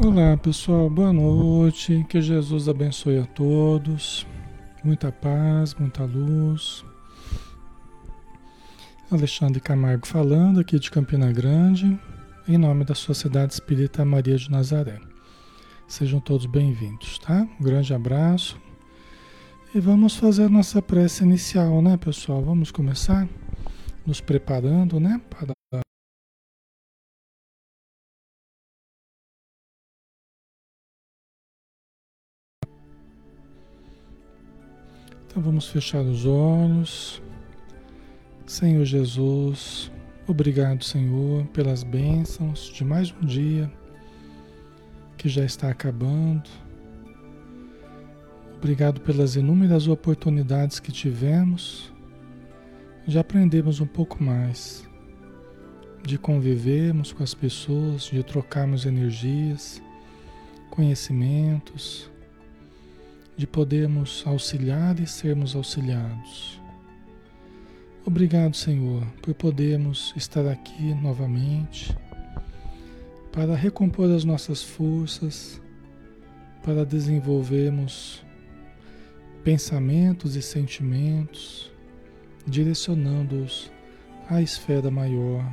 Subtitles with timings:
[0.00, 2.06] Olá pessoal, boa noite.
[2.08, 4.24] Que Jesus abençoe a todos.
[4.84, 6.84] Muita paz, muita luz.
[9.10, 11.98] Alexandre Camargo falando aqui de Campina Grande,
[12.46, 15.00] em nome da Sociedade Espírita Maria de Nazaré.
[15.88, 17.48] Sejam todos bem-vindos, tá?
[17.60, 18.56] Um grande abraço.
[19.74, 22.40] E vamos fazer nossa prece inicial, né, pessoal?
[22.40, 23.28] Vamos começar
[24.06, 25.57] nos preparando, né, para
[35.40, 37.22] vamos fechar os olhos.
[38.46, 39.90] Senhor Jesus,
[40.26, 43.70] obrigado, Senhor, pelas bênçãos de mais um dia
[45.16, 46.48] que já está acabando.
[48.56, 51.92] Obrigado pelas inúmeras oportunidades que tivemos.
[53.06, 54.86] Já aprendemos um pouco mais
[56.02, 59.80] de convivermos com as pessoas, de trocarmos energias,
[60.70, 62.10] conhecimentos
[63.38, 66.60] de podermos auxiliar e sermos auxiliados.
[68.04, 71.96] Obrigado, Senhor, por podermos estar aqui novamente
[73.30, 75.62] para recompor as nossas forças,
[76.64, 78.24] para desenvolvermos
[79.44, 81.70] pensamentos e sentimentos,
[82.44, 83.70] direcionando-os
[84.28, 85.48] à esfera maior,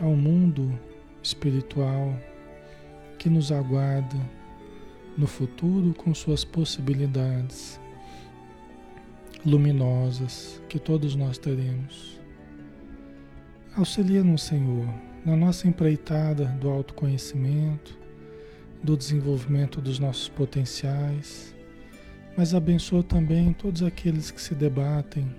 [0.00, 0.80] ao mundo
[1.22, 2.18] espiritual
[3.18, 4.39] que nos aguarda
[5.20, 7.78] no futuro com suas possibilidades
[9.44, 12.18] luminosas que todos nós teremos.
[13.76, 14.88] Auxilia-nos, Senhor,
[15.22, 17.98] na nossa empreitada do autoconhecimento,
[18.82, 21.54] do desenvolvimento dos nossos potenciais,
[22.34, 25.30] mas abençoa também todos aqueles que se debatem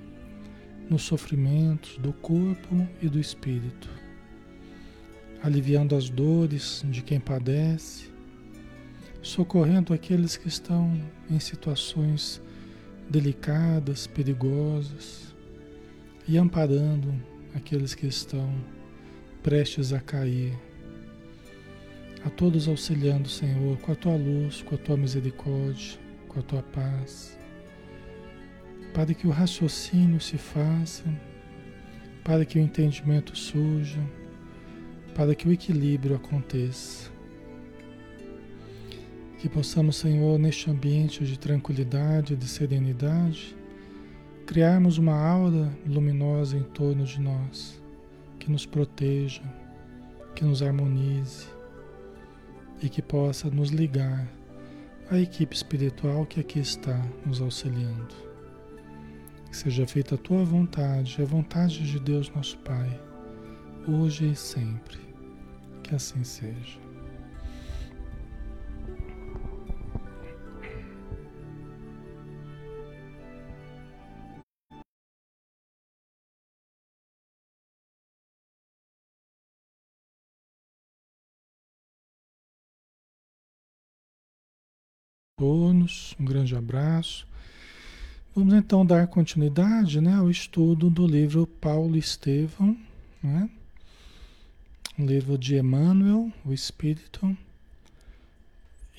[0.88, 3.90] nos sofrimentos do corpo e do espírito,
[5.42, 8.11] aliviando as dores de quem padece
[9.22, 11.00] socorrendo aqueles que estão
[11.30, 12.42] em situações
[13.10, 15.36] delicadas, perigosas
[16.28, 17.14] e amparando
[17.54, 18.54] aqueles que estão
[19.44, 20.58] prestes a cair.
[22.24, 26.64] A todos auxiliando, Senhor, com a tua luz, com a tua misericórdia, com a tua
[26.64, 27.38] paz,
[28.94, 31.04] para que o raciocínio se faça,
[32.24, 34.00] para que o entendimento surja,
[35.16, 37.12] para que o equilíbrio aconteça.
[39.42, 43.56] Que possamos, Senhor, neste ambiente de tranquilidade, de serenidade,
[44.46, 47.82] criarmos uma aura luminosa em torno de nós,
[48.38, 49.42] que nos proteja,
[50.36, 51.48] que nos harmonize
[52.84, 54.32] e que possa nos ligar
[55.10, 58.14] à equipe espiritual que aqui está nos auxiliando.
[59.50, 63.02] Que seja feita a tua vontade, a vontade de Deus nosso Pai,
[63.88, 65.00] hoje e sempre.
[65.82, 66.81] Que assim seja.
[85.42, 87.28] Todos, um grande abraço.
[88.36, 92.78] Vamos então dar continuidade né, ao estudo do livro Paulo Estevão,
[93.24, 93.50] né?
[95.00, 97.36] um livro de Emmanuel, o Espírito,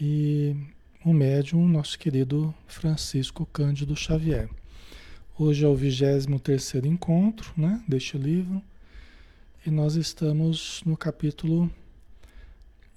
[0.01, 0.57] e
[1.05, 4.49] o médium, nosso querido Francisco Cândido Xavier.
[5.39, 8.61] Hoje é o 23 encontro né, deste livro,
[9.65, 11.71] e nós estamos no capítulo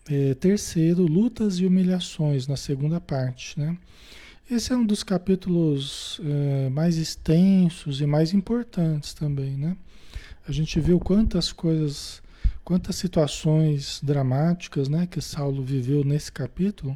[0.09, 3.77] é, terceiro, lutas e humilhações, na segunda parte, né?
[4.49, 9.75] Esse é um dos capítulos é, mais extensos e mais importantes também, né?
[10.47, 12.21] A gente viu quantas coisas,
[12.63, 16.95] quantas situações dramáticas, né, que Saulo viveu nesse capítulo.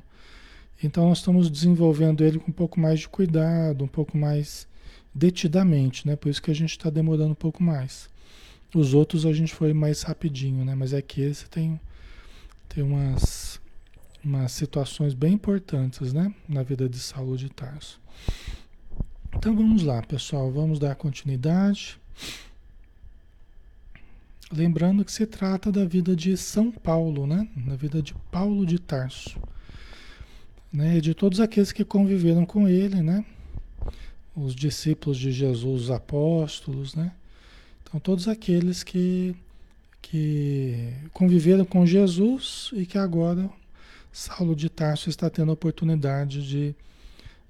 [0.83, 4.67] Então nós estamos desenvolvendo ele com um pouco mais de cuidado, um pouco mais
[5.13, 6.15] detidamente, né?
[6.15, 8.07] Por isso que a gente está demorando um pouco mais.
[8.75, 10.75] Os outros a gente foi mais rapidinho, né?
[10.75, 11.79] Mas é que esse tem
[12.69, 13.59] tem umas,
[14.23, 17.99] umas situações bem importantes né, na vida de Saulo de Tarso.
[19.35, 21.99] Então vamos lá, pessoal, vamos dar continuidade.
[24.51, 27.47] Lembrando que se trata da vida de São Paulo, né?
[27.55, 29.39] Da vida de Paulo de Tarso.
[30.73, 30.97] Né?
[30.97, 33.23] E de todos aqueles que conviveram com ele, né?
[34.35, 37.11] Os discípulos de Jesus, os apóstolos, né?
[37.83, 39.35] Então todos aqueles que
[40.01, 43.49] que conviveram com Jesus e que agora
[44.11, 46.75] Saulo de Tarso está tendo a oportunidade de,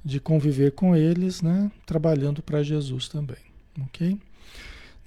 [0.03, 3.37] de conviver com eles, né, trabalhando para Jesus também,
[3.81, 4.17] ok?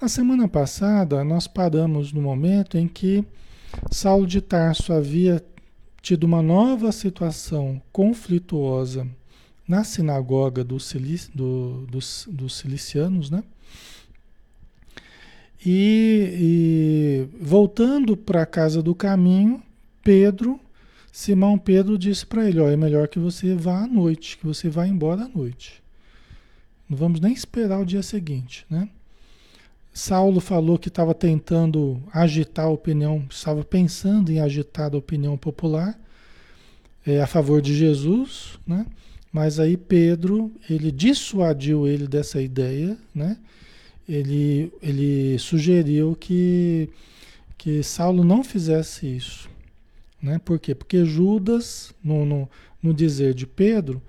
[0.01, 3.25] Na semana passada nós paramos no momento em que
[3.91, 5.45] Saulo de Tarso havia
[6.01, 9.07] tido uma nova situação conflituosa
[9.67, 10.77] na sinagoga do,
[11.35, 13.45] do, dos, dos cilicianos, né?
[15.65, 19.63] E, e voltando para a casa do caminho,
[20.03, 20.59] Pedro,
[21.13, 24.69] Simão Pedro disse para ele: ó, é melhor que você vá à noite, que você
[24.69, 25.83] vá embora à noite.
[26.89, 28.89] Não vamos nem esperar o dia seguinte, né?
[29.95, 35.99] Saulo falou que estava tentando agitar a opinião, estava pensando em agitar a opinião popular
[37.07, 38.87] é, a favor de Jesus, né?
[39.31, 43.37] Mas aí Pedro, ele dissuadiu ele dessa ideia, né?
[44.09, 46.89] Ele, ele sugeriu que,
[47.57, 49.49] que Saulo não fizesse isso,
[50.21, 50.41] né?
[50.45, 50.75] Por quê?
[50.75, 52.51] Porque Judas, no, no,
[52.83, 54.03] no dizer de Pedro,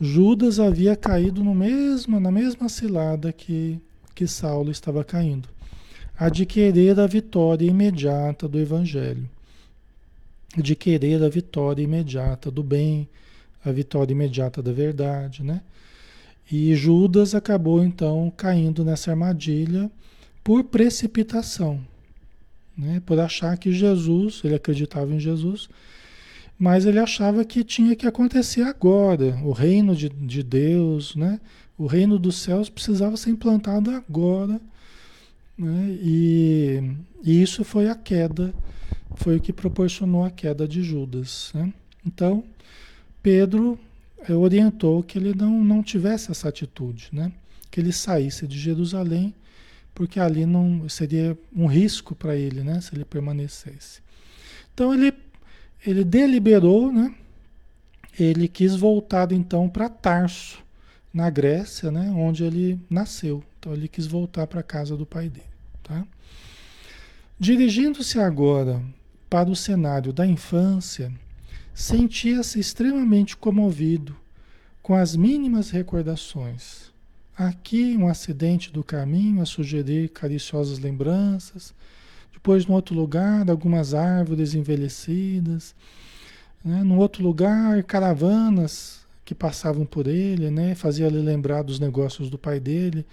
[0.00, 3.80] Judas havia caído no mesmo, na mesma cilada que
[4.18, 5.48] que Saulo estava caindo.
[6.18, 9.30] Adquirir a vitória imediata do Evangelho.
[10.58, 13.08] Adquirir a vitória imediata do bem,
[13.64, 15.60] a vitória imediata da verdade, né?
[16.50, 19.90] E Judas acabou então caindo nessa armadilha
[20.42, 21.80] por precipitação,
[22.76, 23.02] né?
[23.04, 25.68] Por achar que Jesus, ele acreditava em Jesus,
[26.58, 31.38] mas ele achava que tinha que acontecer agora, o reino de, de Deus, né?
[31.76, 34.60] O reino dos céus precisava ser implantado agora.
[35.56, 35.98] Né?
[36.02, 36.82] E,
[37.22, 38.52] e, isso foi a queda,
[39.14, 41.52] foi o que proporcionou a queda de Judas.
[41.54, 41.72] Né?
[42.04, 42.42] Então,
[43.22, 43.78] Pedro
[44.28, 47.32] orientou que ele não, não tivesse essa atitude, né?
[47.70, 49.34] que ele saísse de Jerusalém,
[49.94, 52.80] porque ali não seria um risco para ele, né?
[52.80, 54.00] se ele permanecesse.
[54.72, 55.12] Então ele,
[55.86, 57.14] ele deliberou, né?
[58.18, 60.58] ele quis voltar então para Tarso,
[61.12, 63.42] na Grécia, né, onde ele nasceu.
[63.58, 65.46] Então ele quis voltar para a casa do pai dele.
[65.82, 66.06] Tá?
[67.38, 68.82] Dirigindo-se agora
[69.28, 71.12] para o cenário da infância,
[71.78, 74.16] sentia-se extremamente comovido
[74.82, 76.90] com as mínimas recordações.
[77.36, 81.72] Aqui um acidente do caminho a sugerir cariciosas lembranças,
[82.32, 85.72] depois no outro lugar algumas árvores envelhecidas,
[86.64, 86.82] né?
[86.82, 90.74] no outro lugar caravanas que passavam por ele, né?
[90.74, 93.06] Fazia ele lembrar dos negócios do pai dele,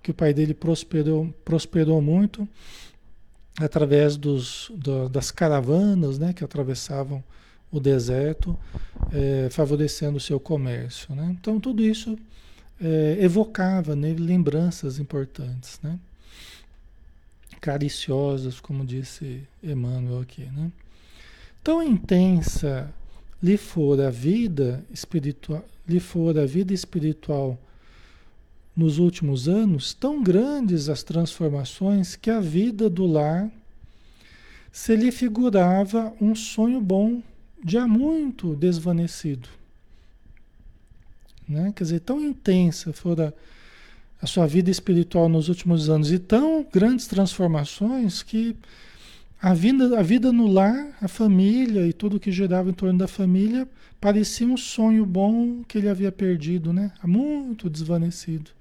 [0.00, 2.48] que o pai dele prosperou, prosperou muito
[3.58, 6.32] através dos, do, das caravanas, né?
[6.32, 7.24] Que atravessavam
[7.72, 8.56] o deserto,
[9.10, 11.34] é, favorecendo o seu comércio, né?
[11.40, 12.18] Então tudo isso
[12.80, 15.98] é, evocava nele lembranças importantes, né?
[17.60, 20.70] Cariciosas, como disse Emmanuel aqui, né?
[21.64, 22.92] Tão intensa
[23.42, 27.58] lhe for a vida espiritual, lhe for a vida espiritual
[28.76, 33.50] nos últimos anos, tão grandes as transformações que a vida do lar
[34.72, 37.22] se lhe figurava um sonho bom,
[37.64, 39.48] já muito desvanecido.
[41.48, 41.72] Né?
[41.74, 43.34] Quer dizer, tão intensa fora
[44.20, 48.56] a sua vida espiritual nos últimos anos e tão grandes transformações que
[49.40, 53.08] a vida, a vida no lar, a família e tudo que girava em torno da
[53.08, 53.68] família
[54.00, 56.92] parecia um sonho bom que ele havia perdido, né?
[57.02, 58.52] Muito desvanecido.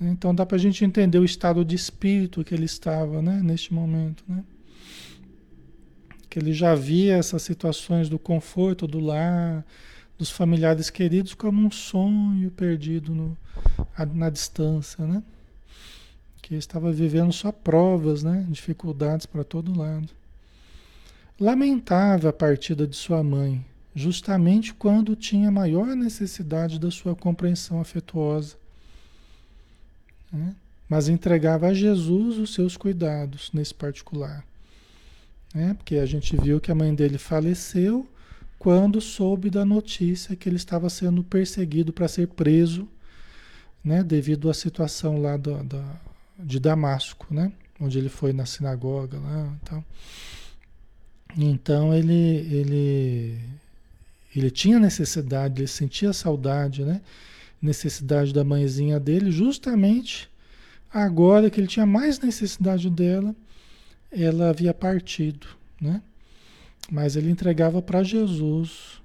[0.00, 3.40] Então dá para a gente entender o estado de espírito que ele estava, né?
[3.42, 4.42] Neste momento, né?
[6.36, 9.64] Que ele já via essas situações do conforto do lar,
[10.18, 13.38] dos familiares queridos como um sonho perdido no,
[14.12, 15.22] na distância, né?
[16.42, 18.46] que estava vivendo só provas, né?
[18.50, 20.10] dificuldades para todo lado.
[21.40, 23.64] Lamentava a partida de sua mãe,
[23.94, 28.56] justamente quando tinha maior necessidade da sua compreensão afetuosa.
[30.30, 30.54] Né?
[30.86, 34.44] Mas entregava a Jesus os seus cuidados nesse particular.
[35.56, 35.72] Né?
[35.72, 38.06] Porque a gente viu que a mãe dele faleceu
[38.58, 42.86] quando soube da notícia que ele estava sendo perseguido para ser preso,
[43.82, 44.04] né?
[44.04, 45.82] devido à situação lá da, da
[46.38, 47.50] de Damasco, né?
[47.80, 49.82] Onde ele foi na sinagoga lá, então.
[51.38, 53.40] Então ele ele
[54.34, 57.00] ele tinha necessidade, ele sentia saudade, né?
[57.62, 60.28] Necessidade da mãezinha dele, justamente
[60.92, 63.34] agora que ele tinha mais necessidade dela,
[64.10, 65.46] ela havia partido,
[65.80, 66.02] né?
[66.90, 69.00] Mas ele entregava para Jesus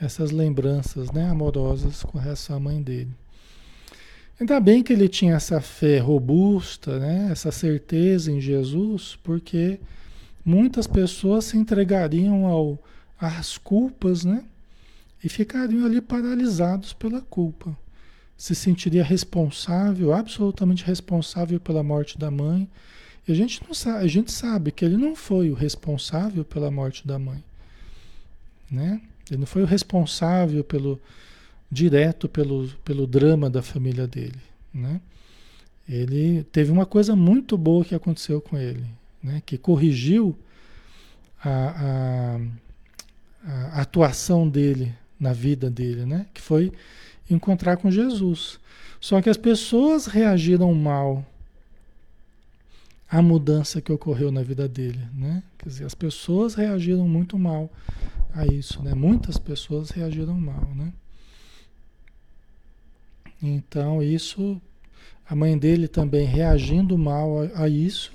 [0.00, 3.14] essas lembranças, né, amorosas com relação à mãe dele.
[4.40, 7.28] Ainda bem que ele tinha essa fé robusta, né?
[7.30, 9.78] essa certeza em Jesus, porque
[10.44, 12.76] muitas pessoas se entregariam ao,
[13.18, 14.44] às culpas né?
[15.22, 17.76] e ficariam ali paralisados pela culpa.
[18.36, 22.68] Se sentiria responsável, absolutamente responsável pela morte da mãe.
[23.26, 27.06] A gente, não sabe, a gente sabe que ele não foi o responsável pela morte
[27.06, 27.42] da mãe.
[28.70, 29.00] né?
[29.30, 31.00] Ele não foi o responsável pelo
[31.70, 34.40] direto pelo, pelo drama da família dele,
[34.72, 35.00] né?
[35.88, 38.84] Ele teve uma coisa muito boa que aconteceu com ele,
[39.22, 39.42] né?
[39.44, 40.36] Que corrigiu
[41.42, 42.38] a,
[43.44, 46.26] a, a atuação dele na vida dele, né?
[46.32, 46.72] Que foi
[47.28, 48.58] encontrar com Jesus.
[49.00, 51.26] Só que as pessoas reagiram mal
[53.14, 55.40] à mudança que ocorreu na vida dele, né?
[55.56, 57.70] Quer dizer, as pessoas reagiram muito mal
[58.34, 58.92] a isso, né?
[58.92, 60.92] Muitas pessoas reagiram mal, né?
[63.40, 64.60] Então isso,
[65.24, 68.12] a mãe dele também reagindo mal a, a isso,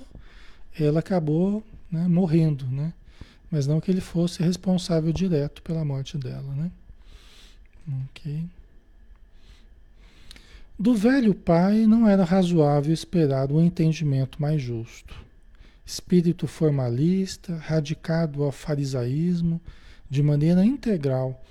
[0.78, 2.92] ela acabou né, morrendo, né?
[3.50, 6.70] Mas não que ele fosse responsável direto pela morte dela, né?
[8.04, 8.44] Ok.
[10.80, 15.14] Do velho pai não era razoável esperar um entendimento mais justo.
[15.84, 19.60] Espírito formalista, radicado ao farisaísmo,
[20.08, 21.44] de maneira integral,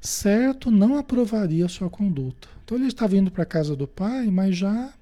[0.00, 2.48] certo não aprovaria sua conduta.
[2.64, 4.94] Então ele estava indo para a casa do pai, mas já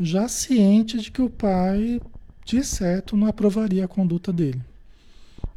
[0.00, 2.00] já ciente de que o pai,
[2.44, 4.62] de certo, não aprovaria a conduta dele.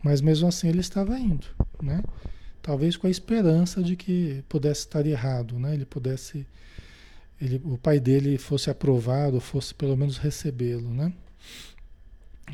[0.04, 1.48] Mas mesmo assim ele estava indo,
[1.82, 2.04] né?
[2.62, 5.74] Talvez com a esperança de que pudesse estar errado, né?
[5.74, 6.46] Ele pudesse,
[7.42, 11.12] ele, o pai dele fosse aprovado, fosse pelo menos recebê-lo, né?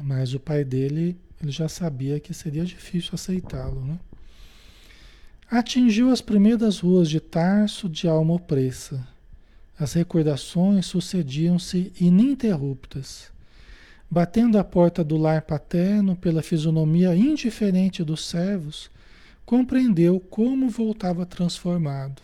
[0.01, 3.99] Mas o pai dele, ele já sabia que seria difícil aceitá-lo, né?
[5.51, 9.05] Atingiu as primeiras ruas de Tarso de alma opressa.
[9.77, 13.29] As recordações sucediam-se ininterruptas.
[14.09, 18.89] Batendo a porta do lar paterno pela fisionomia indiferente dos servos,
[19.45, 22.21] compreendeu como voltava transformado.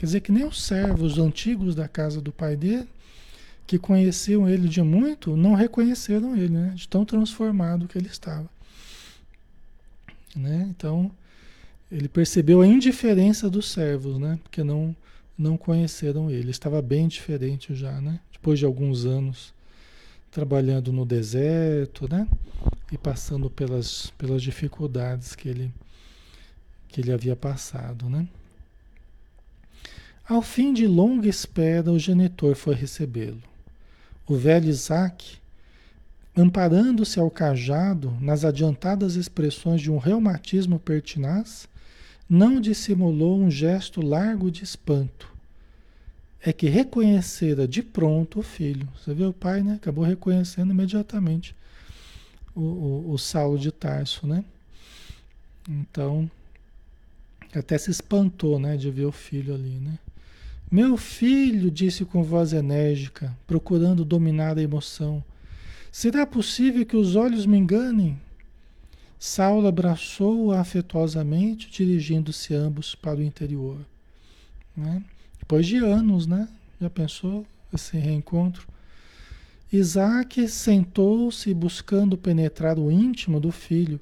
[0.00, 2.88] Quer dizer que nem os servos antigos da casa do pai dele,
[3.66, 6.72] que conheciam ele de muito, não reconheceram ele, né?
[6.74, 8.48] de tão transformado que ele estava.
[10.34, 10.66] Né?
[10.70, 11.10] Então,
[11.92, 14.40] ele percebeu a indiferença dos servos, né?
[14.42, 14.96] porque não,
[15.36, 16.50] não conheceram ele.
[16.50, 18.20] Estava bem diferente já, né?
[18.32, 19.52] depois de alguns anos
[20.30, 22.26] trabalhando no deserto, né?
[22.90, 25.70] E passando pelas, pelas dificuldades que ele,
[26.88, 28.26] que ele havia passado, né?
[30.30, 33.42] Ao fim de longa espera, o genitor foi recebê-lo.
[34.28, 35.38] O velho Isaac,
[36.36, 41.68] amparando-se ao cajado nas adiantadas expressões de um reumatismo pertinaz,
[42.28, 45.28] não dissimulou um gesto largo de espanto.
[46.40, 48.88] É que reconhecera de pronto o filho.
[48.96, 49.74] Você vê o pai, né?
[49.82, 51.56] Acabou reconhecendo imediatamente
[52.54, 54.44] o, o, o Saulo de Tarso, né?
[55.68, 56.30] Então,
[57.52, 59.98] até se espantou, né, de ver o filho ali, né?
[60.70, 65.24] Meu filho, disse com voz enérgica, procurando dominar a emoção.
[65.90, 68.16] Será possível que os olhos me enganem?
[69.18, 73.78] Saulo abraçou-o afetuosamente, dirigindo-se ambos para o interior.
[74.76, 75.02] Né?
[75.40, 76.48] Depois de anos, né?
[76.80, 78.68] Já pensou esse reencontro?
[79.72, 84.00] Isaac sentou-se buscando penetrar o íntimo do filho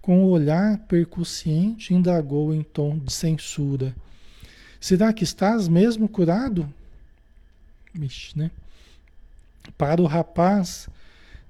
[0.00, 3.94] com o olhar percussiente, indagou em tom de censura.
[4.84, 6.68] Será que estás mesmo curado?
[7.94, 8.50] Vixe, né?
[9.78, 10.90] Para o rapaz,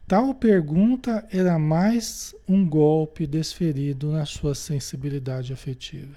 [0.06, 6.16] tal pergunta era mais um golpe desferido na sua sensibilidade afetiva.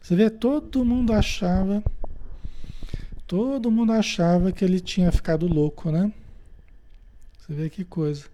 [0.00, 1.84] Você vê, todo mundo achava,
[3.26, 6.10] todo mundo achava que ele tinha ficado louco, né?
[7.40, 8.24] Você vê que coisa.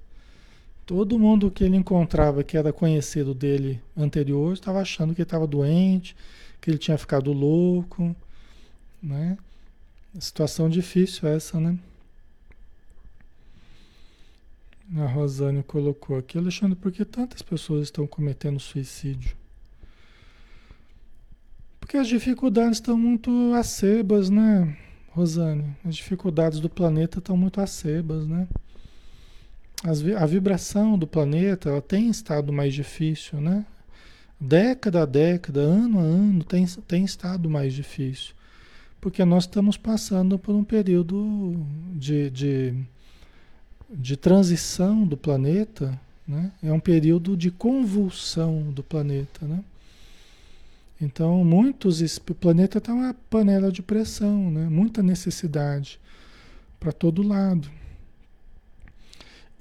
[0.86, 5.48] Todo mundo que ele encontrava que era conhecido dele anterior estava achando que ele estava
[5.48, 6.14] doente,
[6.62, 8.14] que ele tinha ficado louco,
[9.02, 9.36] né?
[10.18, 11.76] Situação difícil essa, né?
[14.96, 19.36] A Rosane colocou aqui, Alexandre, por que tantas pessoas estão cometendo suicídio?
[21.80, 24.76] Porque as dificuldades estão muito acebas, né,
[25.10, 25.76] Rosane?
[25.84, 28.46] As dificuldades do planeta estão muito acebas, né?
[29.82, 33.66] As, a vibração do planeta ela tem estado mais difícil, né?
[34.44, 38.34] Década a década, ano a ano, tem, tem estado mais difícil.
[39.00, 42.74] Porque nós estamos passando por um período de, de,
[43.88, 45.96] de transição do planeta,
[46.26, 46.50] né?
[46.60, 49.62] É um período de convulsão do planeta, né?
[51.00, 52.00] Então, muitos.
[52.00, 54.68] O planeta está uma panela de pressão, né?
[54.68, 56.00] Muita necessidade
[56.80, 57.70] para todo lado.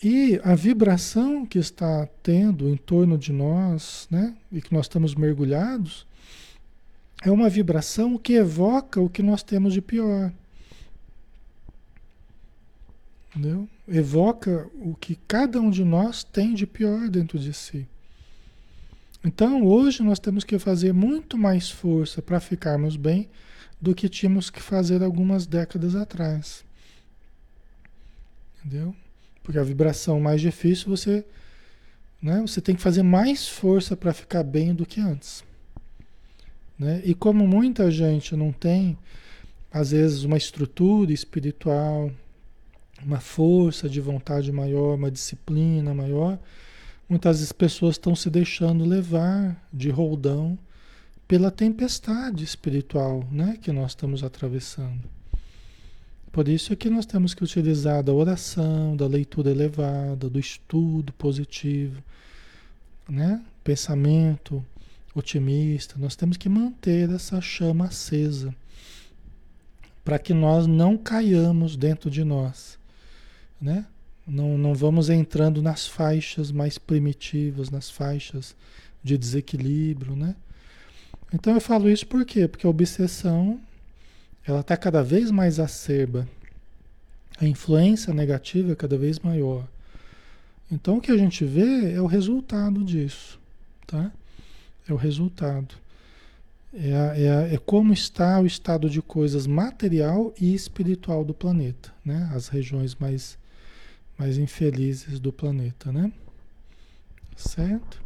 [0.03, 5.13] E a vibração que está tendo em torno de nós, né, e que nós estamos
[5.13, 6.07] mergulhados,
[7.23, 10.33] é uma vibração que evoca o que nós temos de pior.
[13.29, 13.69] Entendeu?
[13.87, 17.87] Evoca o que cada um de nós tem de pior dentro de si.
[19.23, 23.29] Então hoje nós temos que fazer muito mais força para ficarmos bem
[23.79, 26.65] do que tínhamos que fazer algumas décadas atrás.
[28.57, 28.95] Entendeu?
[29.43, 31.25] Porque a vibração mais difícil você,
[32.21, 35.43] né, você tem que fazer mais força para ficar bem do que antes.
[36.77, 37.01] Né?
[37.05, 38.97] E como muita gente não tem,
[39.71, 42.11] às vezes, uma estrutura espiritual,
[43.03, 46.39] uma força de vontade maior, uma disciplina maior,
[47.07, 50.57] muitas vezes pessoas estão se deixando levar de roldão
[51.27, 55.20] pela tempestade espiritual né, que nós estamos atravessando.
[56.31, 61.11] Por isso é que nós temos que utilizar da oração, da leitura elevada, do estudo
[61.13, 62.01] positivo,
[63.09, 63.41] né?
[63.63, 64.63] pensamento
[65.13, 65.95] otimista.
[65.97, 68.55] Nós temos que manter essa chama acesa
[70.05, 72.79] para que nós não caiamos dentro de nós
[73.61, 73.85] né?
[74.27, 78.55] Não, não vamos entrando nas faixas mais primitivas, nas faixas
[79.03, 80.35] de desequilíbrio, né?
[81.33, 82.47] Então eu falo isso por quê?
[82.47, 83.59] Porque a obsessão
[84.45, 86.27] ela está cada vez mais acerba.
[87.39, 89.67] A influência negativa é cada vez maior.
[90.71, 93.39] Então o que a gente vê é o resultado disso,
[93.85, 94.11] tá?
[94.87, 95.75] É o resultado.
[96.73, 102.29] É, é, é como está o estado de coisas material e espiritual do planeta, né?
[102.33, 103.37] As regiões mais
[104.17, 106.11] mais infelizes do planeta, né?
[107.35, 107.99] Certo?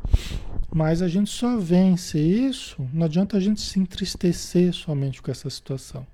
[0.73, 5.49] Mas a gente só vence isso, não adianta a gente se entristecer somente com essa
[5.49, 6.07] situação.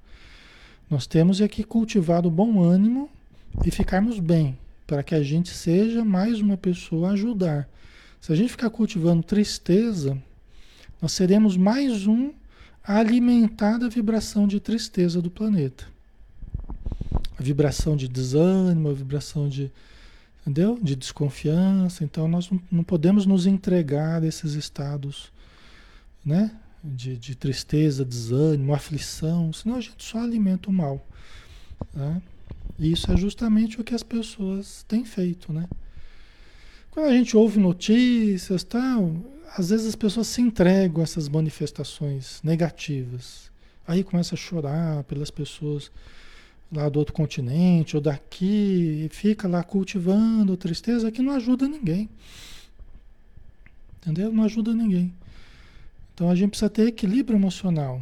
[0.92, 3.10] Nós temos é que cultivar o bom ânimo
[3.66, 7.70] e ficarmos bem, para que a gente seja mais uma pessoa a ajudar.
[8.20, 10.22] Se a gente ficar cultivando tristeza,
[11.02, 12.34] nós seremos mais um
[12.84, 15.86] a alimentar a vibração de tristeza do planeta.
[17.40, 19.72] A vibração de desânimo, a vibração de,
[20.42, 20.78] entendeu?
[20.82, 22.04] De desconfiança.
[22.04, 25.32] Então nós não podemos nos entregar a esses estados,
[26.26, 26.52] né?
[26.84, 31.06] De, de tristeza, desânimo, aflição, senão a gente só alimenta o mal.
[31.94, 32.22] Né?
[32.80, 35.67] E isso é justamente o que as pessoas têm feito, né?
[36.89, 39.15] Quando a gente ouve notícias, tal,
[39.56, 43.52] às vezes as pessoas se entregam a essas manifestações negativas.
[43.88, 45.91] Aí começa a chorar pelas pessoas
[46.72, 52.10] lá do outro continente ou daqui e fica lá cultivando tristeza que não ajuda ninguém.
[53.98, 54.32] Entendeu?
[54.32, 55.13] Não ajuda ninguém.
[56.13, 58.02] Então a gente precisa ter equilíbrio emocional.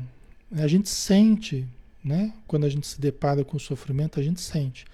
[0.51, 1.65] A gente sente,
[2.03, 2.33] né?
[2.47, 4.85] Quando a gente se depara com o sofrimento, a gente sente.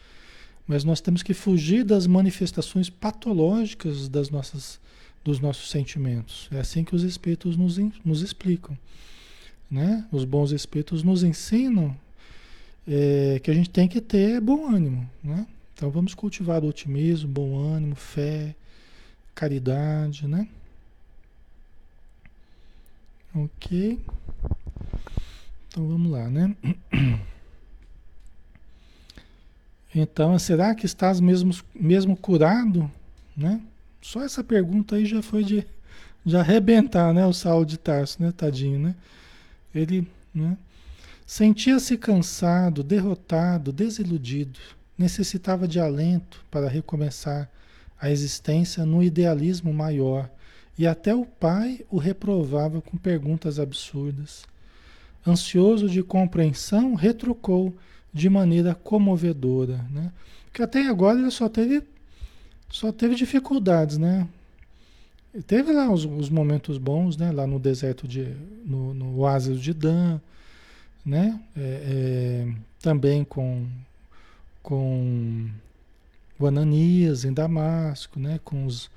[0.67, 4.79] Mas nós temos que fugir das manifestações patológicas das nossas,
[5.23, 6.49] dos nossos sentimentos.
[6.51, 8.77] É assim que os espíritos nos, nos explicam.
[9.69, 10.05] Né?
[10.11, 11.95] Os bons espíritos nos ensinam
[12.87, 15.47] é, que a gente tem que ter bom ânimo, né?
[15.73, 18.55] Então vamos cultivar o otimismo, bom ânimo, fé,
[19.33, 20.47] caridade, né?
[23.35, 23.99] Ok.
[25.67, 26.55] Então vamos lá, né?
[29.97, 32.91] Então, será que estás mesmo, mesmo curado?
[33.35, 33.61] Né?
[34.01, 35.65] Só essa pergunta aí já foi de,
[36.25, 37.25] de arrebentar, né?
[37.25, 38.33] O Saulo de Tarso, né?
[38.35, 38.95] Tadinho, né?
[39.73, 40.57] Ele, né?
[41.25, 44.59] Sentia-se cansado, derrotado, desiludido.
[44.97, 47.49] Necessitava de alento para recomeçar
[47.97, 50.29] a existência no idealismo maior,
[50.77, 54.43] e até o pai o reprovava com perguntas absurdas.
[55.25, 57.73] Ansioso de compreensão, retrucou
[58.13, 60.11] de maneira comovedora, né?
[60.45, 61.83] Porque até agora ele só teve
[62.69, 64.27] só teve dificuldades, né?
[65.43, 67.31] teve lá os, os, momentos bons, né?
[67.31, 68.35] Lá no deserto de
[68.65, 70.19] no, no oásis de Dan,
[71.05, 71.39] né?
[71.55, 73.67] É, é, também com,
[74.63, 75.49] com
[76.39, 78.39] o Ananias em Damasco, né?
[78.43, 78.89] Com os,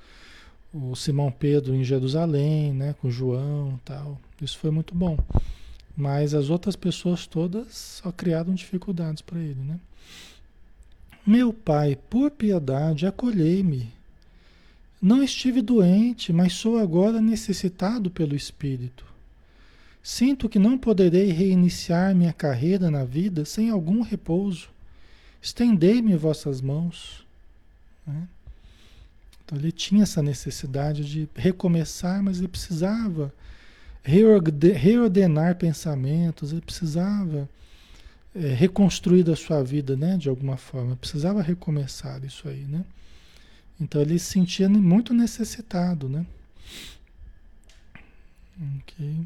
[0.73, 2.95] o Simão Pedro em Jerusalém, né?
[3.01, 4.19] Com João tal.
[4.41, 5.17] Isso foi muito bom.
[5.95, 9.79] Mas as outras pessoas todas só criaram dificuldades para ele, né?
[11.25, 13.91] Meu pai, por piedade, acolhei-me.
[15.01, 19.05] Não estive doente, mas sou agora necessitado pelo Espírito.
[20.01, 24.69] Sinto que não poderei reiniciar minha carreira na vida sem algum repouso.
[25.41, 27.25] Estendei-me vossas mãos.
[28.07, 28.27] Né?
[29.49, 33.33] Então ele tinha essa necessidade de recomeçar, mas ele precisava
[34.03, 37.49] reordenar pensamentos, ele precisava
[38.35, 42.85] é, reconstruir a sua vida, né, de alguma forma, precisava recomeçar isso aí, né?
[43.81, 46.23] Então ele se sentia muito necessitado, né?
[48.77, 49.19] Ok.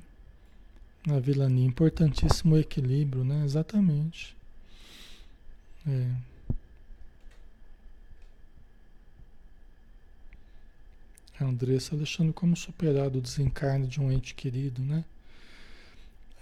[1.05, 3.43] Na vilania, importantíssimo equilíbrio, né?
[3.43, 4.37] Exatamente.
[5.85, 6.32] É.
[11.39, 15.03] A Andressa deixando como superado o desencarne de um ente querido, né?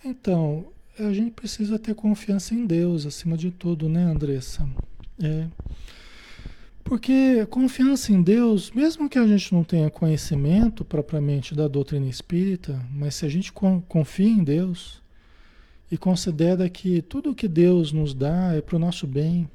[0.03, 0.65] Então,
[0.99, 4.67] a gente precisa ter confiança em Deus acima de tudo, né, Andressa?
[5.21, 5.47] É.
[6.83, 12.83] Porque confiança em Deus, mesmo que a gente não tenha conhecimento propriamente da doutrina espírita,
[12.91, 15.01] mas se a gente confia em Deus
[15.89, 19.47] e considera que tudo que Deus nos dá é para o nosso bem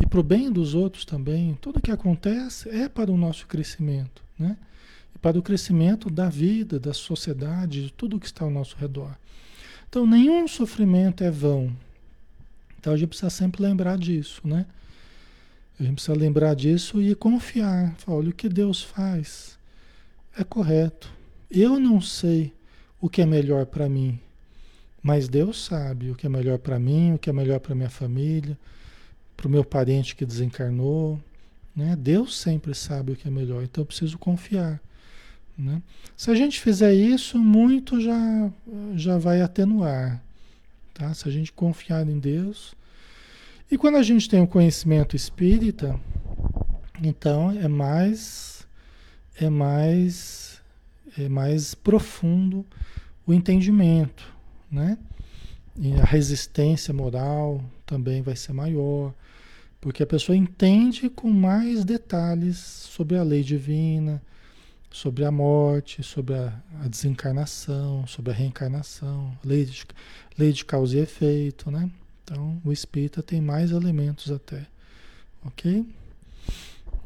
[0.00, 4.24] e para o bem dos outros também, tudo que acontece é para o nosso crescimento,
[4.38, 4.56] né?
[5.14, 9.16] E para o crescimento da vida, da sociedade, de tudo que está ao nosso redor.
[9.88, 11.74] Então, nenhum sofrimento é vão.
[12.78, 14.66] Então, a gente precisa sempre lembrar disso, né?
[15.78, 17.94] A gente precisa lembrar disso e confiar.
[17.98, 19.58] Falar, olha, o que Deus faz
[20.36, 21.10] é correto.
[21.50, 22.52] Eu não sei
[23.00, 24.18] o que é melhor para mim,
[25.02, 27.88] mas Deus sabe o que é melhor para mim, o que é melhor para minha
[27.88, 28.58] família,
[29.36, 31.18] para o meu parente que desencarnou.
[31.78, 31.94] Né?
[31.94, 34.80] Deus sempre sabe o que é melhor, então eu preciso confiar.
[35.56, 35.80] Né?
[36.16, 38.50] Se a gente fizer isso, muito já,
[38.96, 40.20] já vai atenuar.
[40.92, 41.14] Tá?
[41.14, 42.74] Se a gente confiar em Deus.
[43.70, 45.94] E quando a gente tem o conhecimento espírita,
[47.00, 48.66] então é mais
[49.36, 50.60] é mais
[51.16, 52.66] é mais profundo
[53.24, 54.34] o entendimento,
[54.68, 54.98] né?
[55.76, 59.14] E a resistência moral também vai ser maior,
[59.80, 64.22] porque a pessoa entende com mais detalhes sobre a lei divina,
[64.90, 69.86] sobre a morte, sobre a, a desencarnação, sobre a reencarnação, lei de,
[70.36, 71.90] lei de causa e efeito, né?
[72.24, 74.66] Então, o espírita tem mais elementos até,
[75.44, 75.86] ok?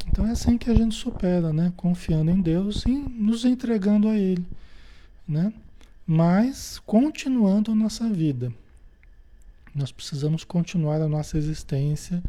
[0.06, 1.72] Então é assim que a gente supera, né?
[1.76, 4.44] Confiando em Deus e nos entregando a Ele,
[5.26, 5.52] né?
[6.06, 8.52] Mas continuando a nossa vida.
[9.74, 12.22] Nós precisamos continuar a nossa existência,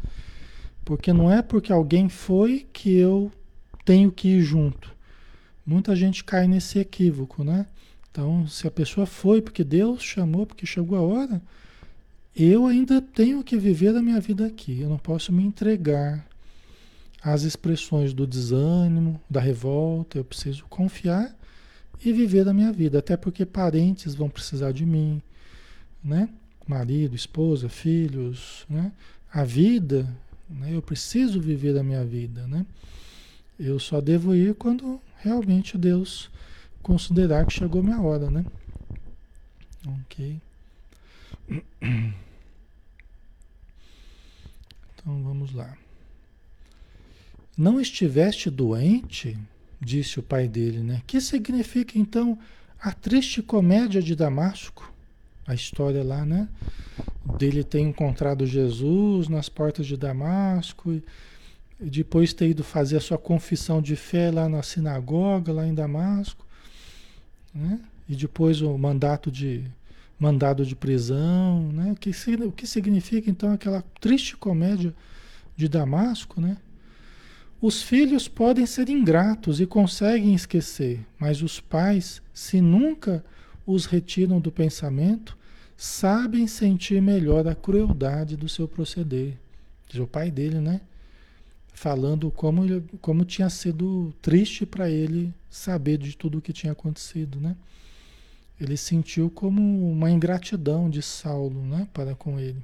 [0.84, 3.32] porque não é porque alguém foi que eu
[3.84, 4.94] tenho que ir junto.
[5.64, 7.66] Muita gente cai nesse equívoco, né?
[8.10, 11.42] Então, se a pessoa foi porque Deus chamou, porque chegou a hora,
[12.36, 14.80] eu ainda tenho que viver a minha vida aqui.
[14.80, 16.26] Eu não posso me entregar
[17.22, 20.18] às expressões do desânimo, da revolta.
[20.18, 21.34] Eu preciso confiar
[22.04, 25.22] e viver a minha vida, até porque parentes vão precisar de mim,
[26.02, 26.28] né?
[26.66, 28.92] Marido, esposa, filhos, né?
[29.32, 30.06] A vida,
[30.54, 30.74] né?
[30.74, 32.64] eu preciso viver a minha vida, né?
[33.58, 36.30] Eu só devo ir quando realmente Deus
[36.82, 38.44] considerar que chegou minha hora, né?
[39.86, 40.40] Ok.
[45.04, 45.76] Então vamos lá.
[47.58, 49.36] Não estiveste doente?
[49.78, 51.02] Disse o pai dele, né?
[51.06, 52.38] Que significa então
[52.80, 54.93] a triste comédia de Damasco?
[55.46, 56.48] A história lá, né?
[57.38, 61.02] Dele ter encontrado Jesus nas portas de Damasco e
[61.80, 66.46] depois ter ido fazer a sua confissão de fé lá na sinagoga, lá em Damasco,
[67.54, 67.80] né?
[68.08, 69.64] e depois o mandato de
[70.18, 71.92] mandado de prisão, né?
[71.92, 72.10] O que,
[72.46, 74.94] o que significa então aquela triste comédia
[75.56, 76.56] de Damasco, né?
[77.60, 83.24] Os filhos podem ser ingratos e conseguem esquecer, mas os pais, se nunca
[83.66, 85.36] os retiram do pensamento,
[85.76, 89.36] sabem sentir melhor a crueldade do seu proceder.
[89.96, 90.80] O pai dele, né?
[91.74, 92.62] falando como,
[93.00, 97.56] como tinha sido triste para ele saber de tudo o que tinha acontecido, né?
[98.58, 102.62] Ele sentiu como uma ingratidão de Saulo, né, para com ele.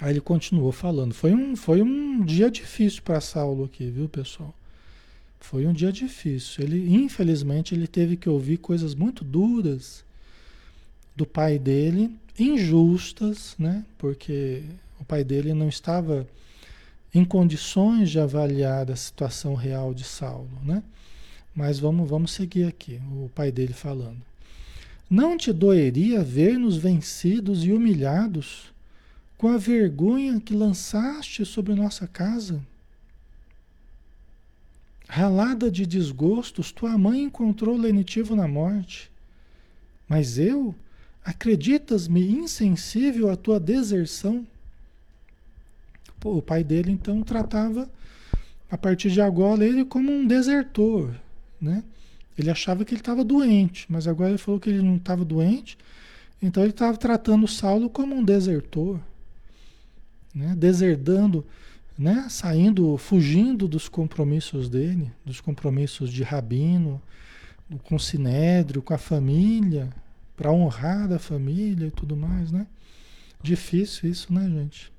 [0.00, 1.12] Aí ele continuou falando.
[1.12, 4.54] Foi um, foi um dia difícil para Saulo aqui, viu, pessoal?
[5.40, 6.62] Foi um dia difícil.
[6.62, 10.04] Ele, infelizmente, ele teve que ouvir coisas muito duras
[11.16, 13.84] do pai dele, injustas, né?
[13.98, 14.62] Porque
[15.00, 16.26] o pai dele não estava
[17.12, 20.82] em condições de avaliar a situação real de Saulo, né?
[21.54, 24.22] Mas vamos, vamos seguir aqui, o pai dele falando.
[25.08, 28.72] Não te doeria ver-nos vencidos e humilhados
[29.36, 32.60] com a vergonha que lançaste sobre nossa casa?
[35.12, 39.10] Ralada de desgostos, tua mãe encontrou lenitivo na morte.
[40.08, 40.72] Mas eu,
[41.24, 44.46] acreditas-me insensível à tua deserção?
[46.22, 47.90] o pai dele então tratava
[48.70, 51.12] a partir de agora ele como um desertor,
[51.60, 51.82] né?
[52.38, 55.76] Ele achava que ele estava doente, mas agora ele falou que ele não estava doente,
[56.40, 59.00] então ele estava tratando Saulo como um desertor,
[60.32, 60.54] né?
[60.56, 61.44] Deserdando,
[62.00, 62.26] né?
[62.30, 67.00] Saindo, fugindo dos compromissos dele, dos compromissos de rabino,
[67.84, 69.90] com o sinédrio, com a família,
[70.34, 72.66] para honrar a família e tudo mais, né?
[73.42, 74.90] Difícil isso, né, gente?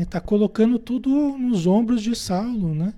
[0.00, 0.24] Está né?
[0.24, 2.92] colocando tudo nos ombros de Saulo, né?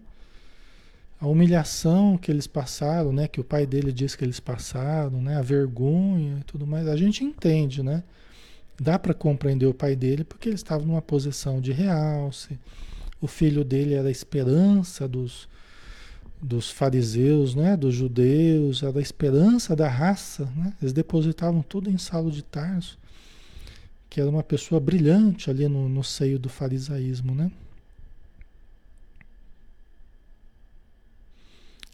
[1.21, 3.29] a humilhação que eles passaram, né?
[3.29, 5.37] Que o pai dele disse que eles passaram, né?
[5.37, 6.89] A vergonha e tudo mais.
[6.89, 8.03] A gente entende, né?
[8.81, 12.59] Dá para compreender o pai dele porque ele estava numa posição de realce.
[13.21, 15.49] O filho dele era a esperança dos,
[16.43, 17.77] dos fariseus, né?
[17.77, 20.75] Dos judeus, era a esperança da raça, né?
[20.83, 22.99] Eles depositavam tudo em Saulo de Tarso,
[24.11, 27.51] que era uma pessoa brilhante ali no, no seio do farisaísmo, né?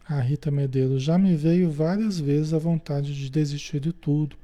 [0.09, 4.37] A Rita Medeiros já me veio várias vezes a vontade de desistir de tudo,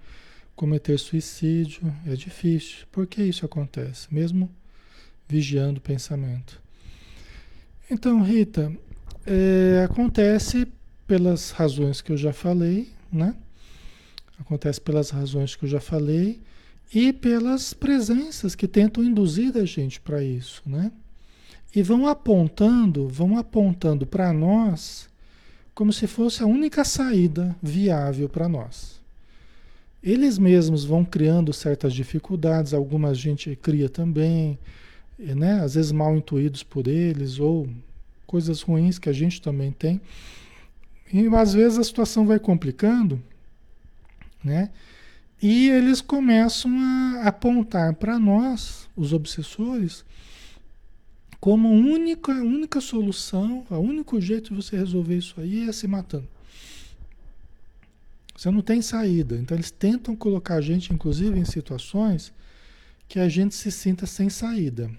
[0.57, 1.95] cometer suicídio.
[2.07, 2.87] É difícil.
[2.91, 4.09] Por que isso acontece?
[4.11, 4.51] Mesmo
[5.29, 6.61] vigiando o pensamento.
[7.91, 8.73] Então, Rita,
[9.25, 10.67] é, acontece
[11.07, 13.35] pelas razões que eu já falei, né?
[14.41, 16.41] Acontece pelas razões que eu já falei
[16.93, 20.91] e pelas presenças que tentam induzir a gente para isso, né?
[21.75, 25.09] E vão apontando, vão apontando para nós
[25.75, 29.01] como se fosse a única saída viável para nós.
[30.07, 34.57] Eles mesmos vão criando certas dificuldades, algumas a gente cria também,
[35.19, 35.61] né?
[35.61, 37.69] às vezes mal intuídos por eles, ou
[38.25, 40.01] coisas ruins que a gente também tem.
[41.13, 43.21] E às vezes a situação vai complicando,
[44.45, 44.71] né?
[45.43, 50.05] E eles começam a apontar para nós, os obsessores,
[51.41, 56.36] como única, única solução, o único jeito de você resolver isso aí é se matando.
[58.37, 59.37] Você não tem saída.
[59.37, 62.33] Então eles tentam colocar a gente, inclusive, em situações
[63.09, 64.91] que a gente se sinta sem saída.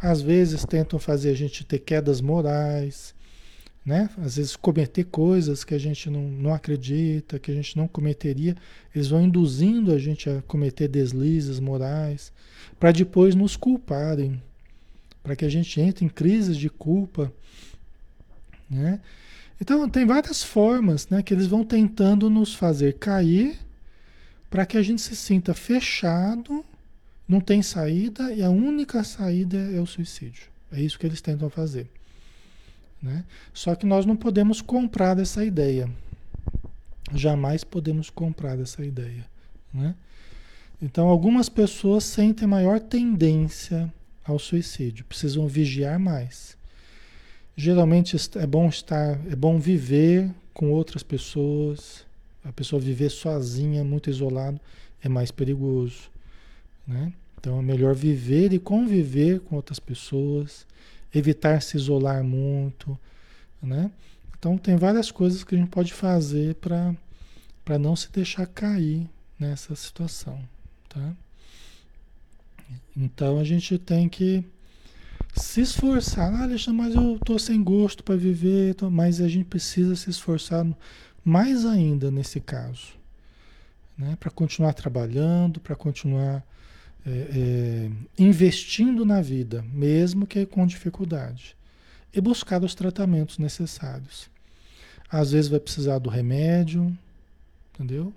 [0.00, 3.14] Às vezes tentam fazer a gente ter quedas morais,
[3.84, 4.08] né?
[4.18, 8.56] Às vezes cometer coisas que a gente não, não acredita, que a gente não cometeria.
[8.94, 12.32] Eles vão induzindo a gente a cometer deslizes morais,
[12.78, 14.40] para depois nos culparem
[15.24, 17.32] para que a gente entre em crises de culpa,
[18.68, 19.00] né?
[19.60, 23.58] Então tem várias formas, né, que eles vão tentando nos fazer cair
[24.50, 26.64] para que a gente se sinta fechado,
[27.26, 30.48] não tem saída e a única saída é o suicídio.
[30.70, 31.88] É isso que eles tentam fazer,
[33.00, 33.24] né?
[33.52, 35.88] Só que nós não podemos comprar essa ideia.
[37.12, 39.24] Jamais podemos comprar essa ideia,
[39.72, 39.94] né?
[40.82, 43.92] Então algumas pessoas sentem maior tendência
[44.24, 46.56] ao suicídio, precisam vigiar mais.
[47.56, 52.04] Geralmente é bom estar, é bom viver com outras pessoas.
[52.44, 54.60] A pessoa viver sozinha, muito isolado,
[55.02, 56.10] é mais perigoso,
[56.86, 57.12] né?
[57.38, 60.66] Então é melhor viver e conviver com outras pessoas,
[61.14, 62.98] evitar se isolar muito,
[63.62, 63.90] né?
[64.38, 66.94] Então tem várias coisas que a gente pode fazer para
[67.64, 70.38] para não se deixar cair nessa situação,
[70.86, 71.14] tá?
[72.94, 74.44] Então a gente tem que
[75.34, 76.32] se esforçar.
[76.32, 78.90] Ah, Alexandre, mas eu estou sem gosto para viver, tô...
[78.90, 80.66] mas a gente precisa se esforçar
[81.24, 82.94] mais ainda nesse caso.
[83.96, 84.16] Né?
[84.18, 86.44] Para continuar trabalhando, para continuar
[87.06, 91.56] é, é, investindo na vida, mesmo que com dificuldade.
[92.12, 94.30] E buscar os tratamentos necessários.
[95.10, 96.96] Às vezes vai precisar do remédio,
[97.74, 98.12] entendeu?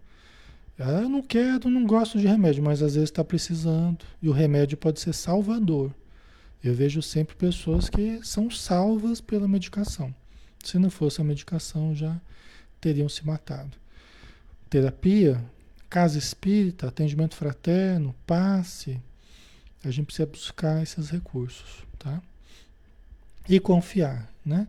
[0.79, 4.05] Ah, eu não quero, não gosto de remédio, mas às vezes está precisando.
[4.21, 5.91] E o remédio pode ser salvador.
[6.63, 10.13] Eu vejo sempre pessoas que são salvas pela medicação.
[10.63, 12.19] Se não fosse a medicação, já
[12.81, 13.77] teriam se matado.
[14.69, 15.43] Terapia,
[15.89, 18.99] casa espírita, atendimento fraterno, passe.
[19.83, 22.21] A gente precisa buscar esses recursos, tá?
[23.47, 24.67] E confiar, né?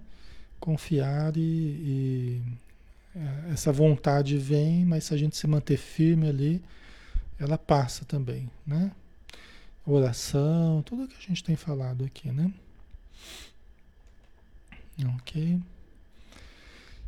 [0.60, 2.42] Confiar e, e
[3.16, 6.62] é, essa vontade vem, mas se a gente se manter firme ali,
[7.38, 8.92] ela passa também, né?
[9.90, 12.52] Oração, tudo que a gente tem falado aqui, né?
[15.16, 15.58] Ok.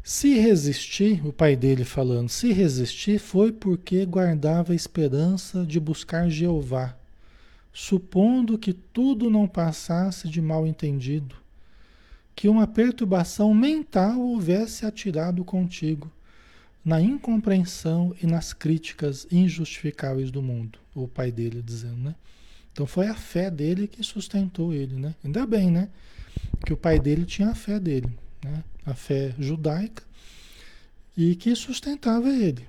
[0.02, 6.30] Se resistir, o pai dele falando, se resistir foi porque guardava a esperança de buscar
[6.30, 6.96] Jeová,
[7.72, 11.36] supondo que tudo não passasse de mal entendido
[12.40, 16.10] que uma perturbação mental houvesse atirado contigo
[16.82, 22.14] na incompreensão e nas críticas injustificáveis do mundo, o pai dele dizendo, né?
[22.72, 25.14] Então foi a fé dele que sustentou ele, né?
[25.24, 25.88] Ainda bem, né?
[26.64, 28.08] Que o pai dele tinha a fé dele,
[28.44, 28.64] né?
[28.86, 30.02] A fé judaica
[31.16, 32.66] e que sustentava ele.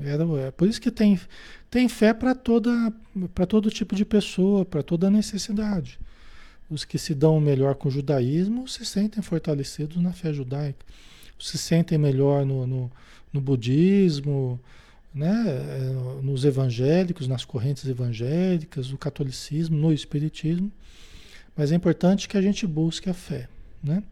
[0.00, 1.18] Era, é por isso que tem,
[1.70, 2.92] tem fé para toda
[3.34, 5.98] para todo tipo de pessoa, para toda necessidade.
[6.68, 10.84] Os que se dão melhor com o judaísmo se sentem fortalecidos na fé judaica.
[11.38, 12.92] Se sentem melhor no, no,
[13.32, 14.60] no budismo,
[15.16, 15.44] né?
[15.48, 20.70] É, nos evangélicos, nas correntes evangélicas, no catolicismo, no espiritismo.
[21.56, 23.48] Mas é importante que a gente busque a fé.
[23.82, 24.02] Né?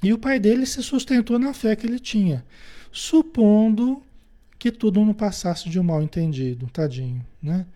[0.00, 2.44] E o pai dele se sustentou na fé que ele tinha,
[2.92, 4.00] supondo
[4.56, 7.66] que tudo não passasse de um mal entendido, tadinho, né?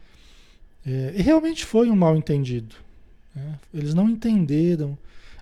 [0.87, 2.75] É, e realmente foi um mal entendido.
[3.35, 3.59] Né?
[3.75, 4.97] Eles não entenderam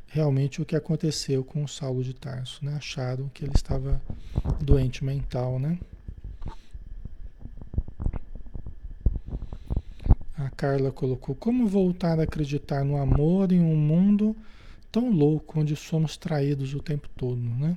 [0.08, 2.74] realmente o que aconteceu com o Saulo de Tarso, né?
[2.74, 4.00] Acharam que ele estava
[4.60, 5.78] doente mental, né?
[10.58, 14.36] Carla colocou: Como voltar a acreditar no amor em um mundo
[14.90, 17.76] tão louco onde somos traídos o tempo todo, né?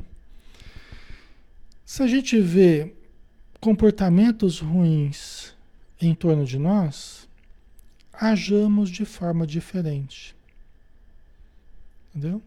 [1.85, 2.91] Se a gente vê
[3.59, 5.53] comportamentos ruins
[6.01, 7.27] em torno de nós,
[8.11, 10.35] hajamos de forma diferente.
[12.09, 12.41] Entendeu?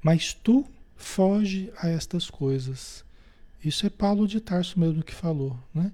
[0.00, 0.64] Mas tu
[0.96, 3.04] foge a estas coisas.
[3.64, 5.90] Isso é Paulo de Tarso mesmo que falou, né?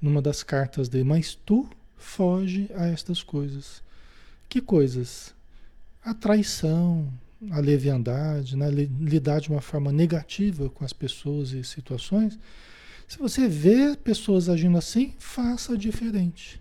[0.00, 1.04] Numa das cartas dele.
[1.04, 3.82] Mas tu foge a estas coisas.
[4.48, 5.34] Que coisas?
[6.02, 7.12] A traição,
[7.50, 8.70] a leviandade, né?
[8.70, 12.38] lidar de uma forma negativa com as pessoas e situações.
[13.06, 16.60] Se você vê pessoas agindo assim, faça diferente.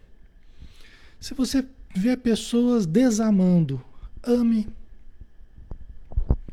[1.20, 3.84] Se você vê pessoas desamando,
[4.24, 4.68] ame.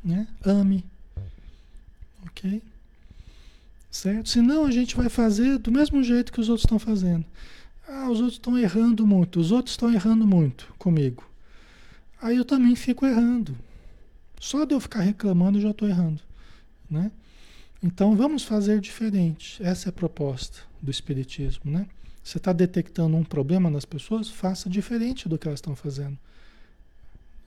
[0.02, 0.26] Né?
[0.44, 0.84] Ame.
[2.26, 2.62] Ok?
[3.94, 4.28] Certo?
[4.28, 7.24] Senão a gente vai fazer do mesmo jeito que os outros estão fazendo.
[7.88, 9.38] Ah, os outros estão errando muito.
[9.38, 11.24] Os outros estão errando muito comigo.
[12.20, 13.56] Aí eu também fico errando.
[14.40, 16.20] Só de eu ficar reclamando eu já estou errando.
[16.90, 17.12] Né?
[17.80, 19.62] Então vamos fazer diferente.
[19.62, 21.70] Essa é a proposta do Espiritismo.
[21.70, 21.86] Né?
[22.20, 24.28] Você está detectando um problema nas pessoas?
[24.28, 26.18] Faça diferente do que elas estão fazendo.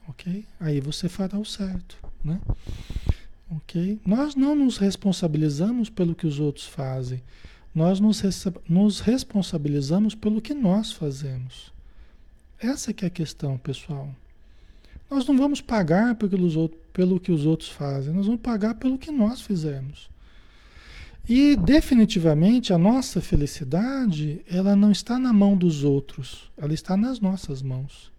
[0.08, 0.46] Ok?
[0.58, 1.98] Aí você fará o certo.
[2.24, 2.40] Né?
[3.50, 3.98] Ok?
[4.06, 7.22] Nós não nos responsabilizamos pelo que os outros fazem.
[7.74, 8.22] Nós nos,
[8.68, 11.72] nos responsabilizamos pelo que nós fazemos.
[12.58, 14.08] Essa que é a questão, pessoal.
[15.10, 19.40] Nós não vamos pagar pelo que os outros fazem, nós vamos pagar pelo que nós
[19.40, 20.10] fizemos.
[21.28, 27.20] E definitivamente a nossa felicidade, ela não está na mão dos outros, ela está nas
[27.20, 28.10] nossas mãos.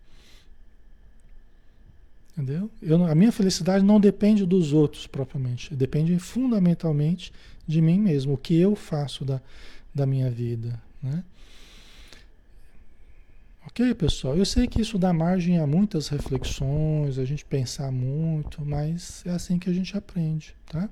[2.39, 2.71] Entendeu?
[2.81, 7.33] Eu, a minha felicidade não depende dos outros propriamente, depende fundamentalmente
[7.67, 9.41] de mim mesmo, o que eu faço da,
[9.93, 10.81] da minha vida.
[11.03, 11.21] Né?
[13.67, 14.37] Ok, pessoal?
[14.37, 19.31] Eu sei que isso dá margem a muitas reflexões, a gente pensar muito, mas é
[19.31, 20.89] assim que a gente aprende, tá?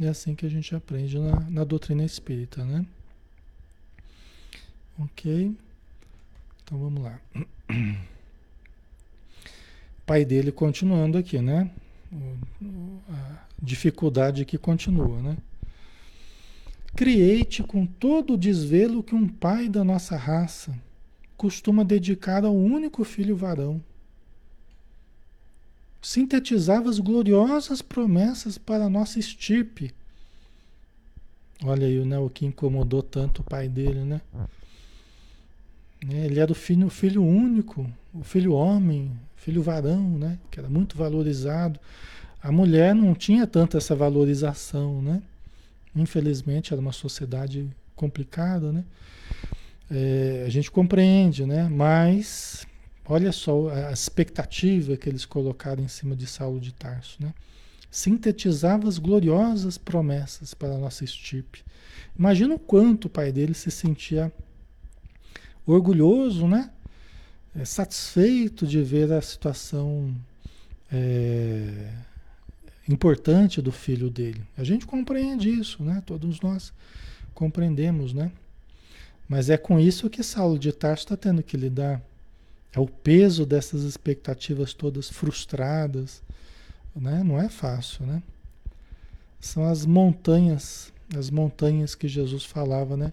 [0.00, 2.86] É assim que a gente aprende na, na doutrina espírita, né?
[4.98, 5.54] Ok?
[6.64, 7.20] Então vamos lá.
[10.06, 11.70] Pai dele continuando aqui, né?
[13.08, 15.36] A dificuldade que continua, né?
[16.94, 20.78] Criei-te com todo o desvelo que um pai da nossa raça
[21.36, 23.82] costuma dedicar ao único filho varão.
[26.00, 29.92] Sintetizava as gloriosas promessas para a nossa estirpe.
[31.64, 34.20] Olha aí né, o que incomodou tanto o pai dele, né?
[36.06, 39.10] Ele era o filho, o filho único, o filho homem,
[39.44, 40.38] filho varão, né?
[40.50, 41.78] Que era muito valorizado.
[42.42, 45.22] A mulher não tinha tanto essa valorização, né?
[45.94, 48.84] Infelizmente era uma sociedade complicada, né?
[49.90, 51.68] é, a gente compreende, né?
[51.68, 52.66] Mas
[53.04, 57.34] olha só a expectativa que eles colocaram em cima de Saulo de Tarso, né?
[57.90, 61.62] Sintetizava as gloriosas promessas para a nossa estirpe.
[62.18, 64.32] Imagina o quanto o pai dele se sentia
[65.64, 66.70] orgulhoso, né?
[67.56, 70.14] É, satisfeito de ver a situação
[70.92, 71.88] é,
[72.88, 74.42] importante do filho dele.
[74.56, 76.02] A gente compreende isso, né?
[76.04, 76.72] Todos nós
[77.32, 78.32] compreendemos, né?
[79.28, 82.02] Mas é com isso que Saulo de Tarso está tendo que lidar.
[82.72, 86.22] É o peso dessas expectativas todas frustradas.
[86.94, 87.22] Né?
[87.24, 88.22] Não é fácil, né?
[89.40, 93.12] São as montanhas, as montanhas que Jesus falava, né?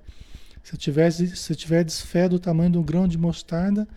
[0.64, 3.88] Se tivesse, se tiveres fé do tamanho um grão de mostarda,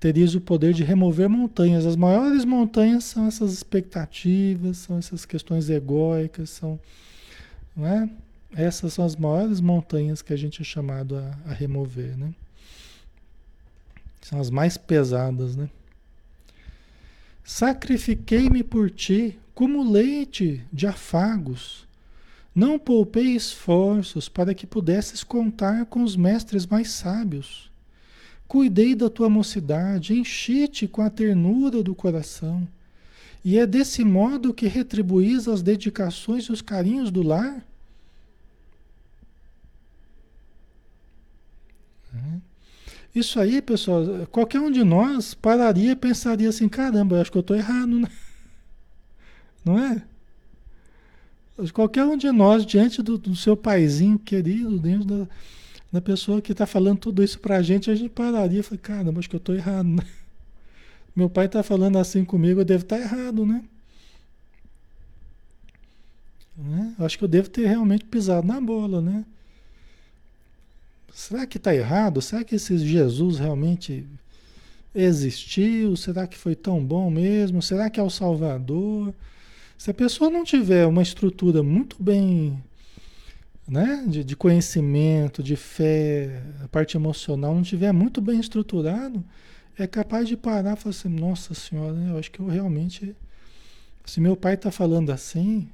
[0.00, 1.84] terias o poder de remover montanhas.
[1.84, 6.80] As maiores montanhas são essas expectativas, são essas questões egóicas, são,
[7.76, 8.08] não é?
[8.52, 12.34] Essas são as maiores montanhas que a gente é chamado a, a remover, né?
[14.22, 15.68] São as mais pesadas, né?
[17.44, 21.86] Sacrifiquei-me por ti como leite de afagos.
[22.54, 27.69] Não poupei esforços para que pudesses contar com os mestres mais sábios.
[28.50, 32.66] Cuidei da tua mocidade, enchi-te com a ternura do coração.
[33.44, 37.64] E é desse modo que retribuís as dedicações e os carinhos do lar?
[42.12, 42.40] Né?
[43.14, 47.42] Isso aí, pessoal, qualquer um de nós pararia e pensaria assim: caramba, acho que eu
[47.42, 48.08] estou errado, né?
[49.64, 50.02] Não é?
[51.72, 55.28] Qualquer um de nós, diante do, do seu paizinho querido, dentro da,
[55.92, 58.80] da pessoa que está falando tudo isso para a gente, a gente pararia e fala,
[58.80, 60.06] caramba, acho que eu estou errado, né?
[61.14, 63.64] Meu pai está falando assim comigo, eu devo estar tá errado, né?
[66.56, 66.94] né?
[66.98, 69.24] Acho que eu devo ter realmente pisado na bola, né?
[71.12, 72.22] Será que está errado?
[72.22, 74.06] Será que esse Jesus realmente
[74.94, 75.96] existiu?
[75.96, 77.60] Será que foi tão bom mesmo?
[77.60, 79.12] Será que é o Salvador?
[79.76, 82.62] Se a pessoa não tiver uma estrutura muito bem
[83.68, 89.24] né, de, de conhecimento, de fé, a parte emocional não tiver muito bem estruturado,
[89.78, 93.16] é capaz de parar e falar assim, nossa senhora, eu acho que eu realmente.
[94.04, 95.68] Se meu pai está falando assim,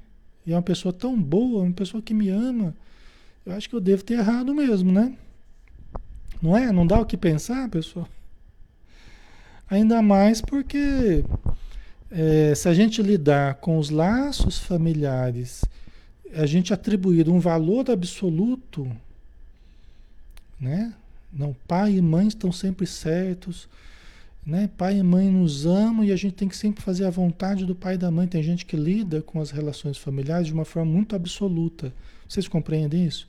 [0.45, 2.75] e é uma pessoa tão boa, uma pessoa que me ama,
[3.45, 5.13] eu acho que eu devo ter errado mesmo, né?
[6.41, 6.71] Não é?
[6.71, 8.07] Não dá o que pensar, pessoal?
[9.69, 11.25] Ainda mais porque
[12.09, 15.65] é, se a gente lidar com os laços familiares,
[16.33, 18.89] a gente atribuir um valor absoluto,
[20.59, 20.93] né?
[21.31, 23.67] Não, pai e mãe estão sempre certos,
[24.45, 24.69] né?
[24.77, 27.75] Pai e mãe nos amam e a gente tem que sempre fazer a vontade do
[27.75, 28.27] pai e da mãe.
[28.27, 31.93] Tem gente que lida com as relações familiares de uma forma muito absoluta.
[32.27, 33.27] Vocês compreendem isso?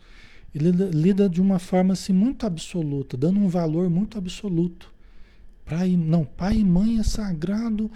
[0.55, 4.91] Ele lida, de uma forma assim muito absoluta, dando um valor muito absoluto.
[5.67, 7.91] Pai, não, pai e mãe é sagrado.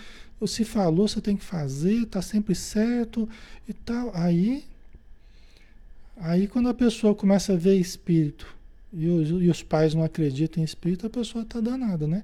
[0.47, 3.29] Se falou, você tem que fazer, tá sempre certo
[3.69, 4.11] e tal.
[4.15, 4.65] Aí,
[6.23, 8.47] aí quando a pessoa começa a ver espírito
[8.93, 12.23] e os, e os pais não acreditam em espírito, a pessoa tá danada, né?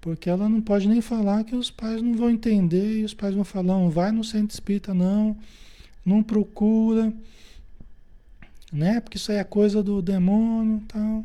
[0.00, 3.34] Porque ela não pode nem falar que os pais não vão entender e os pais
[3.34, 5.36] vão falar, não vai no centro espírita não,
[6.04, 7.12] não procura,
[8.72, 9.00] né?
[9.00, 11.24] Porque isso aí é coisa do demônio, tal.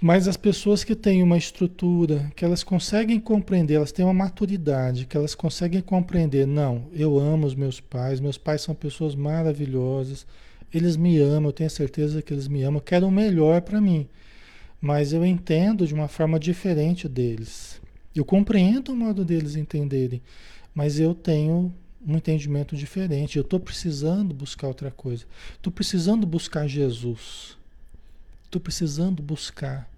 [0.00, 5.04] Mas as pessoas que têm uma estrutura, que elas conseguem compreender, elas têm uma maturidade,
[5.04, 10.26] que elas conseguem compreender, não, eu amo os meus pais, meus pais são pessoas maravilhosas,
[10.72, 14.08] eles me amam, eu tenho certeza que eles me amam, quero o melhor para mim
[14.80, 17.80] mas eu entendo de uma forma diferente deles.
[18.14, 20.22] Eu compreendo o modo deles entenderem,
[20.74, 21.72] mas eu tenho
[22.04, 23.36] um entendimento diferente.
[23.36, 25.26] Eu estou precisando buscar outra coisa.
[25.54, 27.58] Estou precisando buscar Jesus.
[28.50, 29.88] Estou precisando buscar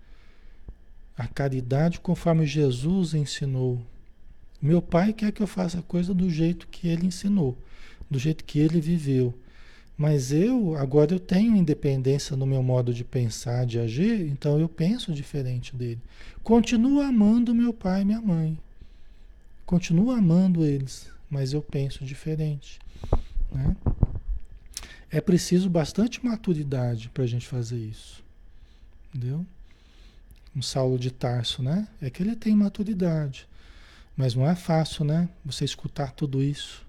[1.16, 3.80] a caridade conforme Jesus ensinou.
[4.60, 7.56] Meu pai quer que eu faça a coisa do jeito que ele ensinou,
[8.10, 9.32] do jeito que ele viveu.
[9.96, 14.68] Mas eu, agora eu tenho independência no meu modo de pensar, de agir, então eu
[14.68, 16.02] penso diferente dele.
[16.42, 18.58] Continuo amando meu pai e minha mãe.
[19.64, 22.78] Continuo amando eles, mas eu penso diferente.
[23.50, 23.74] Né?
[25.10, 28.22] É preciso bastante maturidade para a gente fazer isso.
[29.14, 29.44] Entendeu?
[30.56, 31.86] Um Saulo de Tarso, né?
[32.00, 33.46] É que ele tem maturidade.
[34.16, 35.28] Mas não é fácil, né?
[35.44, 36.84] Você escutar tudo isso.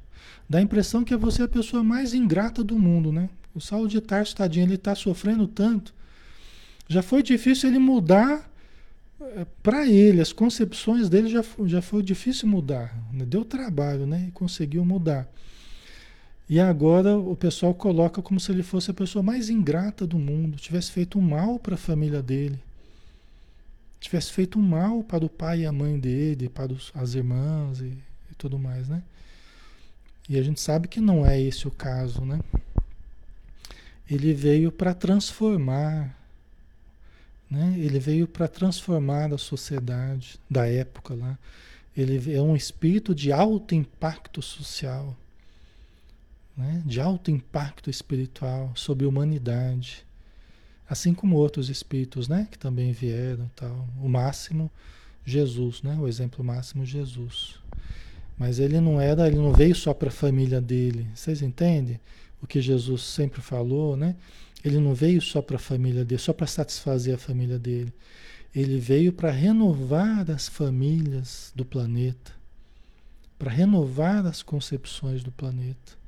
[0.50, 3.30] Dá a impressão que é você a pessoa mais ingrata do mundo, né?
[3.54, 5.94] O Saulo de Tarso, tadinho, ele está sofrendo tanto.
[6.88, 8.50] Já foi difícil ele mudar
[9.22, 12.94] eh, para ele, as concepções dele já, já foi difícil mudar.
[13.12, 14.26] Deu trabalho, né?
[14.28, 15.30] E conseguiu mudar.
[16.50, 20.58] E agora o pessoal coloca como se ele fosse a pessoa mais ingrata do mundo,
[20.58, 22.60] tivesse feito um mal para a família dele,
[24.00, 27.80] tivesse feito um mal para o pai e a mãe dele, para os, as irmãs
[27.80, 27.98] e,
[28.32, 29.02] e tudo mais, né?
[30.28, 32.40] E a gente sabe que não é esse o caso, né?
[34.10, 36.18] Ele veio para transformar,
[37.50, 37.74] né?
[37.78, 41.38] Ele veio para transformar a sociedade da época lá.
[41.96, 45.16] Ele é um espírito de alto impacto social,
[46.56, 46.82] né?
[46.86, 50.06] de alto impacto espiritual sobre a humanidade,
[50.88, 52.48] assim como outros espíritos, né?
[52.52, 53.88] Que também vieram, tal.
[54.02, 54.72] O máximo
[55.26, 55.98] Jesus, né?
[56.00, 57.56] O exemplo máximo Jesus.
[58.38, 61.08] Mas ele não era, ele não veio só para a família dele.
[61.16, 62.00] Vocês entendem?
[62.42, 64.16] O que Jesus sempre falou, né?
[64.64, 67.94] Ele não veio só para a família dele, só para satisfazer a família dele.
[68.56, 72.32] Ele veio para renovar as famílias do planeta,
[73.38, 76.03] para renovar as concepções do planeta.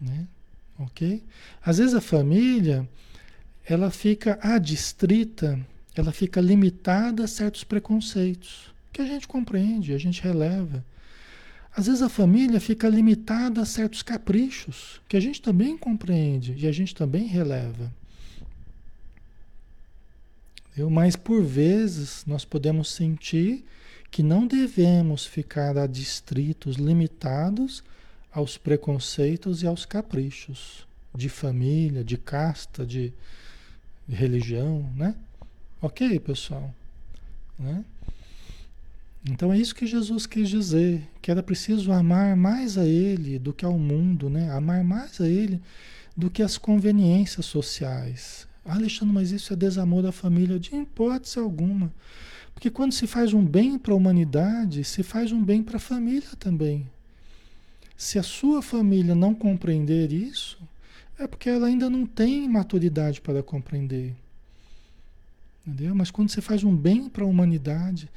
[0.00, 0.26] Né?
[0.78, 1.22] Ok?
[1.64, 2.88] Às vezes a família
[3.64, 5.58] ela fica adstrita,
[5.94, 10.84] ela fica limitada a certos preconceitos que a gente compreende, a gente releva.
[11.76, 16.66] Às vezes a família fica limitada a certos caprichos que a gente também compreende e
[16.66, 17.92] a gente também releva.
[20.90, 23.64] Mas por vezes nós podemos sentir
[24.10, 27.82] que não devemos ficar adstritos, limitados
[28.38, 33.12] aos preconceitos e aos caprichos de família, de casta, de
[34.08, 35.16] religião, né?
[35.82, 36.72] Ok, pessoal?
[37.58, 37.84] Né?
[39.28, 43.52] Então é isso que Jesus quis dizer, que era preciso amar mais a Ele do
[43.52, 44.50] que ao mundo, né?
[44.52, 45.60] Amar mais a Ele
[46.16, 48.46] do que as conveniências sociais.
[48.64, 50.60] Ah, Alexandre, mas isso é desamor da família?
[50.60, 51.92] De hipótese alguma.
[52.54, 55.80] Porque quando se faz um bem para a humanidade, se faz um bem para a
[55.80, 56.88] família também.
[57.98, 60.56] Se a sua família não compreender isso,
[61.18, 64.14] é porque ela ainda não tem maturidade para compreender.
[65.66, 65.96] Entendeu?
[65.96, 68.08] Mas quando você faz um bem para a humanidade,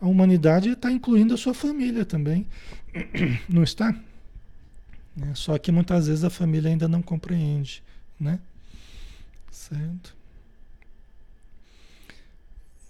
[0.00, 2.46] a humanidade está incluindo a sua família também.
[3.46, 3.94] Não está?
[5.20, 7.82] É, só que muitas vezes a família ainda não compreende,
[8.18, 8.40] né?
[9.50, 10.16] Certo?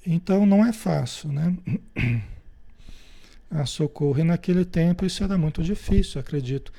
[0.06, 1.56] Então não é fácil, né?
[3.50, 4.20] A socorro.
[4.20, 6.72] E naquele tempo isso era muito difícil, acredito.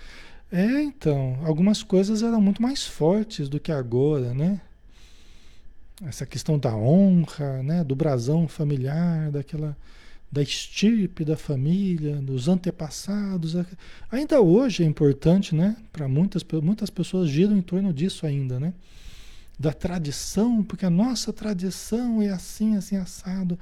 [0.51, 4.61] É, então, algumas coisas eram muito mais fortes do que agora, né?
[6.05, 7.83] Essa questão da honra, né?
[7.83, 9.77] Do brasão familiar, daquela
[10.31, 13.53] da estirpe da família, dos antepassados.
[14.09, 15.75] Ainda hoje é importante, né?
[15.91, 18.73] Para muitas, muitas pessoas giram em torno disso ainda, né?
[19.59, 23.59] Da tradição, porque a nossa tradição é assim, assim, assado.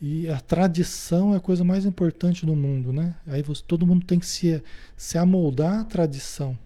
[0.00, 3.14] E a tradição é a coisa mais importante do mundo, né?
[3.26, 4.62] Aí você, todo mundo tem que se,
[4.96, 6.56] se amoldar à tradição.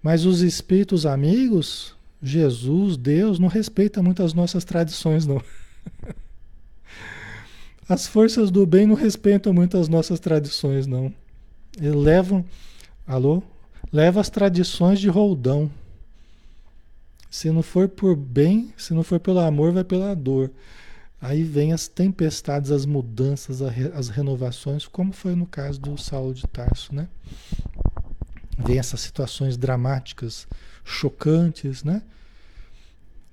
[0.00, 5.42] Mas os espíritos amigos, Jesus, Deus, não respeita muito as nossas tradições, não.
[7.88, 11.14] As forças do bem não respeitam muito as nossas tradições, não.
[11.80, 12.44] Eles levam,
[13.06, 13.40] alô?
[13.92, 15.70] Leva as tradições de roldão.
[17.30, 20.50] Se não for por bem, se não for pelo amor, vai pela dor.
[21.20, 26.46] Aí vem as tempestades, as mudanças, as renovações, como foi no caso do Saulo de
[26.46, 27.08] Tarso, né?
[28.58, 30.46] Vem essas situações dramáticas,
[30.84, 32.02] chocantes, né?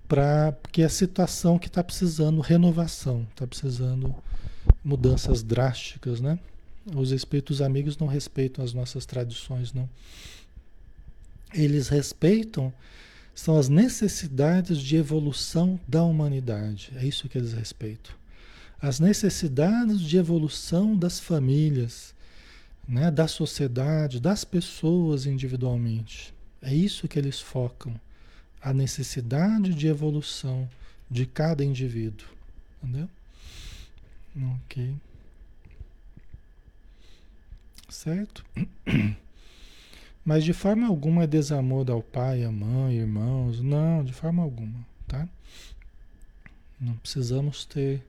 [0.08, 4.16] Pra, porque é a situação que está precisando renovação, está precisando
[4.84, 6.40] mudanças drásticas, né?
[6.96, 9.90] Os espíritos amigos não respeitam as nossas tradições, não.
[11.54, 12.74] Eles respeitam
[13.34, 16.92] são as necessidades de evolução da humanidade.
[16.96, 18.14] É isso que eles respeitam.
[18.82, 22.14] As necessidades de evolução das famílias,
[22.88, 26.34] né, da sociedade, das pessoas individualmente.
[26.62, 28.00] É isso que eles focam.
[28.62, 30.70] A necessidade de evolução
[31.10, 32.28] de cada indivíduo.
[32.82, 33.10] Entendeu?
[34.66, 34.96] Ok.
[37.90, 38.46] Certo?
[40.26, 43.62] Mas de forma alguma é desamor ao pai, à mãe, irmãos.
[43.62, 45.28] Não, de forma alguma, tá?
[46.80, 48.02] Não precisamos ter,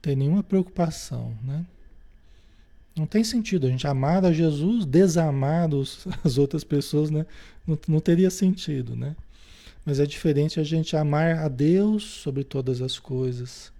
[0.00, 1.64] ter nenhuma preocupação, né?
[2.96, 7.26] Não tem sentido a gente amar a Jesus, desamar os, as outras pessoas, né?
[7.66, 9.16] Não, não teria sentido, né?
[9.84, 13.72] Mas é diferente a gente amar a Deus sobre todas as coisas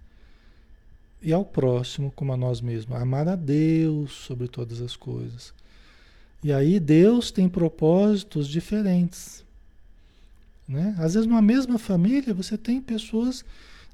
[1.21, 2.95] e ao próximo como a nós mesmos.
[2.95, 5.53] Amar a Deus sobre todas as coisas.
[6.47, 9.43] E aí Deus tem propósitos diferentes.
[10.65, 10.95] Né?
[10.97, 13.43] Às vezes, numa mesma família, você tem pessoas.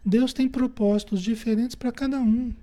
[0.06, 2.54] Deus tem propósitos diferentes para cada um.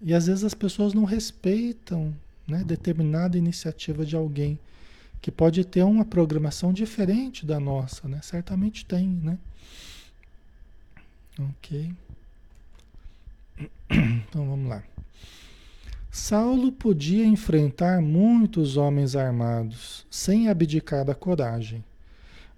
[0.00, 2.16] E às vezes as pessoas não respeitam
[2.48, 4.58] né, determinada iniciativa de alguém
[5.20, 8.20] que pode ter uma programação diferente da nossa, né?
[8.22, 9.38] Certamente tem, né?
[11.38, 11.92] Ok.
[14.30, 14.82] Então vamos lá.
[16.16, 21.84] Saulo podia enfrentar muitos homens armados sem abdicar da coragem,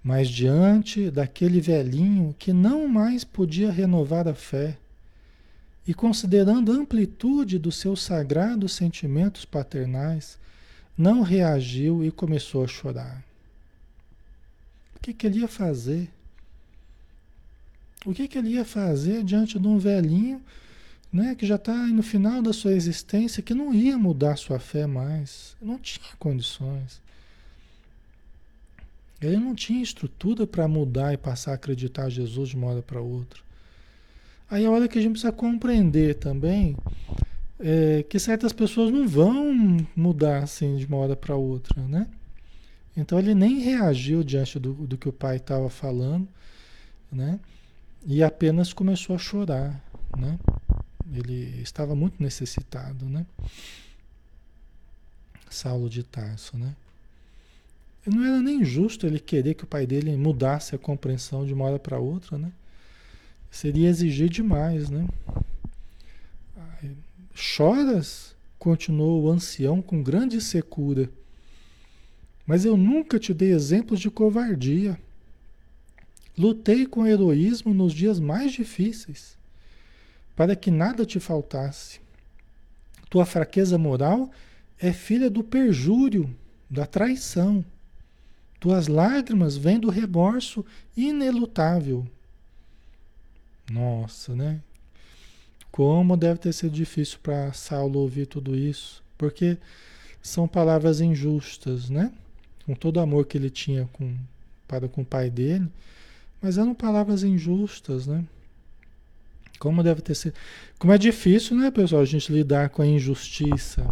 [0.03, 4.77] mas diante daquele velhinho que não mais podia renovar a fé,
[5.87, 10.37] e considerando a amplitude dos seus sagrados sentimentos paternais,
[10.95, 13.25] não reagiu e começou a chorar.
[14.97, 16.07] O que, que ele ia fazer?
[18.05, 20.43] O que, que ele ia fazer diante de um velhinho?
[21.11, 24.85] Né, que já está no final da sua existência, que não ia mudar sua fé
[24.85, 27.01] mais, não tinha condições.
[29.21, 32.81] Ele não tinha estrutura para mudar e passar a acreditar em Jesus de uma hora
[32.81, 33.41] para outra.
[34.49, 36.77] Aí a hora que a gente precisa compreender também
[37.59, 42.07] é, que certas pessoas não vão mudar assim de uma hora para outra, né?
[42.95, 46.27] Então ele nem reagiu diante do, do que o pai estava falando,
[47.11, 47.39] né?
[48.05, 49.81] E apenas começou a chorar,
[50.17, 50.39] né?
[51.13, 53.25] Ele estava muito necessitado, né?
[55.49, 56.75] Saulo de Tarso, né?
[58.05, 61.65] Não era nem justo ele querer que o pai dele mudasse a compreensão de uma
[61.65, 62.51] hora para outra, né?
[63.51, 65.07] Seria exigir demais, né?
[67.33, 68.35] Choras?
[68.57, 71.09] Continuou o ancião com grande secura.
[72.45, 74.99] Mas eu nunca te dei exemplos de covardia.
[76.37, 79.36] Lutei com heroísmo nos dias mais difíceis.
[80.37, 81.99] Para que nada te faltasse.
[83.09, 84.29] Tua fraqueza moral
[84.79, 86.29] é filha do perjúrio,
[86.69, 87.65] da traição.
[88.59, 90.63] Tuas lágrimas vêm do remorso
[90.95, 92.05] inelutável.
[93.71, 94.61] Nossa, né?
[95.71, 99.57] Como deve ter sido difícil para Saulo ouvir tudo isso, porque
[100.21, 102.13] são palavras injustas, né?
[102.63, 104.15] Com todo o amor que ele tinha com,
[104.67, 105.67] para com o pai dele,
[106.39, 108.23] mas eram palavras injustas, né?
[109.59, 110.33] Como deve ter sido.
[110.77, 113.87] Como é difícil, né, pessoal, a gente lidar com a injustiça.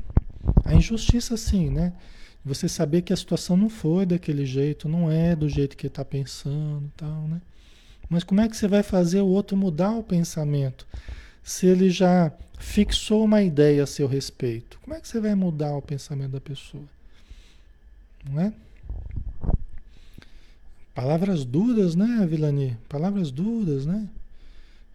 [0.64, 1.94] A injustiça, sim, né?
[2.44, 6.06] Você saber que a situação não foi daquele jeito, não é do jeito que está
[6.06, 7.42] pensando tal, né?
[8.08, 10.86] Mas como é que você vai fazer o outro mudar o pensamento?
[11.44, 15.76] Se ele já fixou uma ideia a seu respeito, como é que você vai mudar
[15.76, 16.84] o pensamento da pessoa?
[18.30, 18.54] Não é?
[20.94, 22.78] Palavras duras, né, Vilani?
[22.88, 24.08] Palavras duras, né?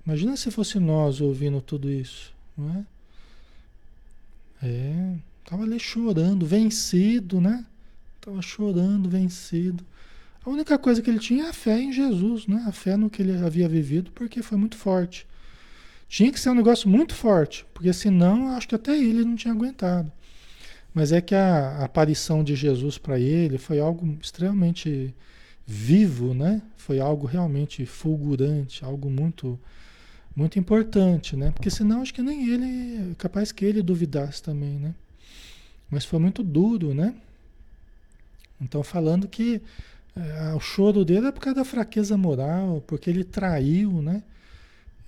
[0.07, 2.85] Imagina se fosse nós ouvindo tudo isso, não é?
[4.63, 7.65] É, tava ali chorando, vencido, né?
[8.21, 9.85] Tava chorando, vencido.
[10.45, 12.65] A única coisa que ele tinha é a fé em Jesus, né?
[12.67, 15.27] A fé no que ele havia vivido, porque foi muito forte.
[16.09, 19.55] Tinha que ser um negócio muito forte, porque senão acho que até ele não tinha
[19.55, 20.11] aguentado.
[20.93, 25.15] Mas é que a, aparição de Jesus para ele foi algo extremamente
[25.67, 26.61] vivo, né?
[26.77, 29.59] Foi algo realmente fulgurante, algo muito
[30.35, 31.51] muito importante, né?
[31.51, 34.95] Porque senão acho que nem ele, capaz que ele duvidasse também, né?
[35.91, 37.15] Mas foi muito duro, né?
[38.61, 39.61] Então falando que
[40.17, 44.23] é, o choro dele é por causa da fraqueza moral, porque ele traiu, né?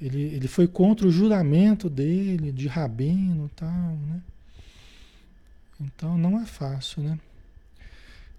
[0.01, 4.21] Ele, ele foi contra o juramento dele, de rabino e tal, né?
[5.81, 7.19] Então não é fácil, né?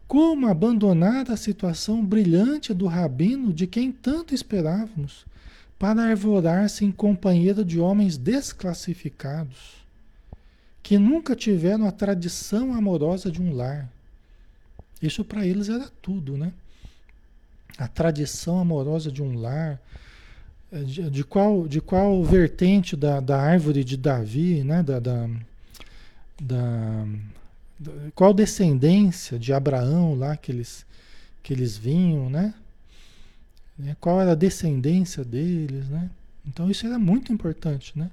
[0.07, 5.25] Como abandonar a situação brilhante do rabino de quem tanto esperávamos?
[5.83, 9.85] Para arvorar-se em companheiro de homens desclassificados,
[10.81, 13.91] que nunca tiveram a tradição amorosa de um lar.
[15.01, 16.53] Isso para eles era tudo, né?
[17.77, 19.77] A tradição amorosa de um lar,
[20.71, 24.81] de, de qual, de qual vertente da, da árvore de Davi, né?
[24.83, 25.29] Da, da,
[26.41, 27.05] da,
[28.15, 30.85] qual descendência de Abraão lá que eles,
[31.43, 32.53] que eles vinham, né?
[33.77, 33.95] Né?
[33.99, 36.09] qual era a descendência deles, né?
[36.45, 38.09] Então isso era muito importante, né?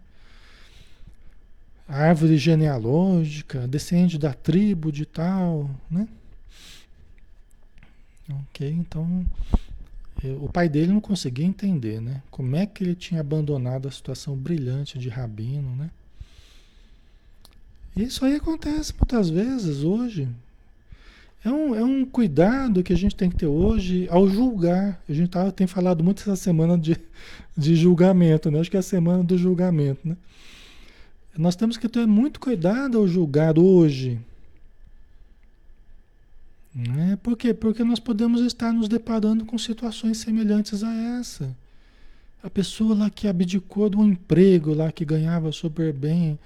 [1.88, 6.06] A árvore genealógica, descende da tribo de tal, né?
[8.28, 9.26] Ok, então
[10.40, 12.22] o pai dele não conseguia entender, né?
[12.30, 15.90] Como é que ele tinha abandonado a situação brilhante de rabino, né?
[17.96, 20.28] Isso aí acontece muitas vezes hoje.
[21.42, 25.02] É um, é um cuidado que a gente tem que ter hoje ao julgar.
[25.08, 26.96] A gente tá, tem falado muito essa semana de,
[27.56, 28.60] de julgamento, né?
[28.60, 30.16] Acho que é a semana do julgamento, né?
[31.38, 34.20] Nós temos que ter muito cuidado ao julgar hoje.
[36.74, 37.18] Né?
[37.22, 37.54] Por quê?
[37.54, 41.56] Porque nós podemos estar nos deparando com situações semelhantes a essa.
[42.42, 46.38] A pessoa lá que abdicou de um emprego lá que ganhava super bem,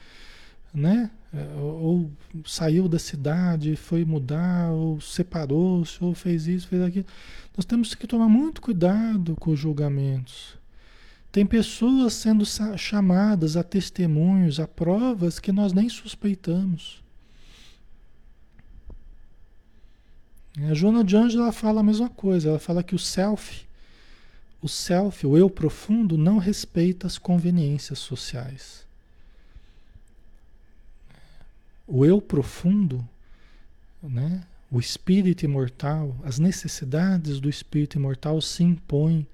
[0.73, 1.11] né?
[1.35, 2.13] É, ou
[2.47, 7.07] saiu da cidade, foi mudar, ou separou-se, ou fez isso, fez aquilo.
[7.57, 10.57] Nós temos que tomar muito cuidado com os julgamentos.
[11.33, 12.45] Tem pessoas sendo
[12.79, 17.03] chamadas a testemunhos, a provas que nós nem suspeitamos.
[20.71, 22.51] A Joana de Ângela fala a mesma coisa.
[22.51, 23.67] Ela fala que o self,
[24.63, 28.84] o self, o eu profundo, não respeita as conveniências sociais
[31.87, 33.07] o eu profundo,
[34.03, 34.43] né?
[34.75, 39.25] o espírito imortal, as necessidades do espírito imortal se impõem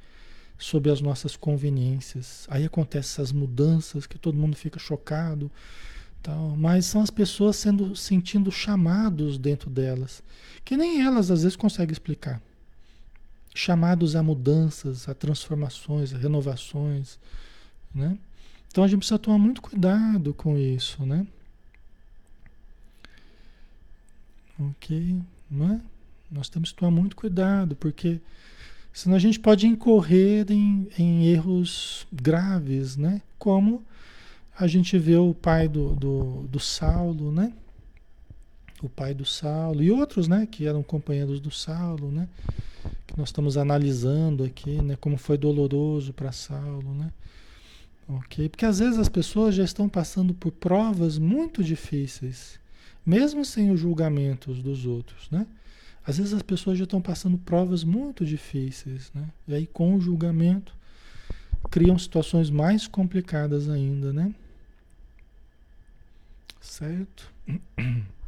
[0.58, 2.46] sob as nossas conveniências.
[2.50, 5.50] Aí acontecem essas mudanças que todo mundo fica chocado,
[6.22, 10.22] tal, mas são as pessoas sendo sentindo chamados dentro delas,
[10.62, 12.42] que nem elas às vezes conseguem explicar.
[13.54, 17.18] Chamados a mudanças, a transformações, a renovações,
[17.94, 18.18] né?
[18.68, 21.26] Então a gente precisa tomar muito cuidado com isso, né?
[24.60, 25.16] Ok?
[25.50, 25.80] Não é?
[26.30, 28.20] Nós temos que tomar muito cuidado, porque
[28.92, 33.22] senão a gente pode incorrer em, em erros graves, né?
[33.38, 33.82] Como
[34.56, 37.52] a gente vê o pai do, do, do Saulo, né?
[38.82, 40.46] O pai do Saulo e outros, né?
[40.46, 42.28] Que eram companheiros do Saulo, né?
[43.06, 44.96] Que nós estamos analisando aqui, né?
[45.00, 47.10] Como foi doloroso para Saulo, né?
[48.06, 48.48] Ok?
[48.48, 52.59] Porque às vezes as pessoas já estão passando por provas muito difíceis
[53.04, 55.46] mesmo sem os julgamentos dos outros, né?
[56.06, 59.28] Às vezes as pessoas já estão passando provas muito difíceis, né?
[59.46, 60.74] E aí com o julgamento
[61.70, 64.34] criam situações mais complicadas ainda, né?
[66.60, 67.32] Certo?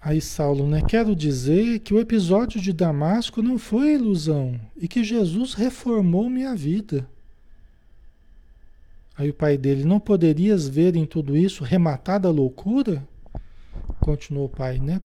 [0.00, 0.80] Aí Saulo, né?
[0.88, 6.54] Quero dizer que o episódio de Damasco não foi ilusão e que Jesus reformou minha
[6.54, 7.08] vida.
[9.18, 13.04] Aí o pai dele, não poderias ver em tudo isso rematada loucura?
[13.98, 15.00] Continuou o pai, né?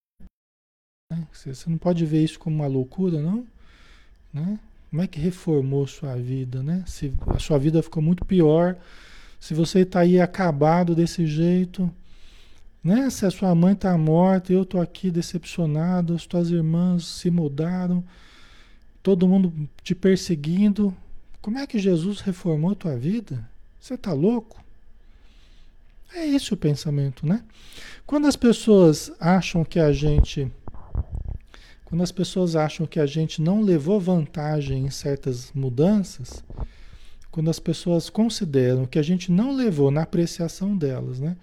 [1.32, 3.44] Você não pode ver isso como uma loucura, não?
[4.32, 4.60] Né?
[4.92, 6.84] Como é que reformou sua vida, né?
[6.86, 8.78] Se a sua vida ficou muito pior,
[9.40, 11.92] se você está aí acabado desse jeito,
[12.84, 13.10] né?
[13.10, 18.04] Se a sua mãe está morta, eu estou aqui decepcionado, as tuas irmãs se mudaram,
[19.02, 19.52] todo mundo
[19.82, 20.96] te perseguindo,
[21.42, 23.52] como é que Jesus reformou a tua vida?
[23.84, 24.64] Você está louco?
[26.16, 27.44] É esse o pensamento, né?
[28.06, 30.50] Quando as pessoas acham que a gente.
[31.84, 36.42] Quando as pessoas acham que a gente não levou vantagem em certas mudanças,
[37.30, 41.36] quando as pessoas consideram que a gente não levou na apreciação delas, né?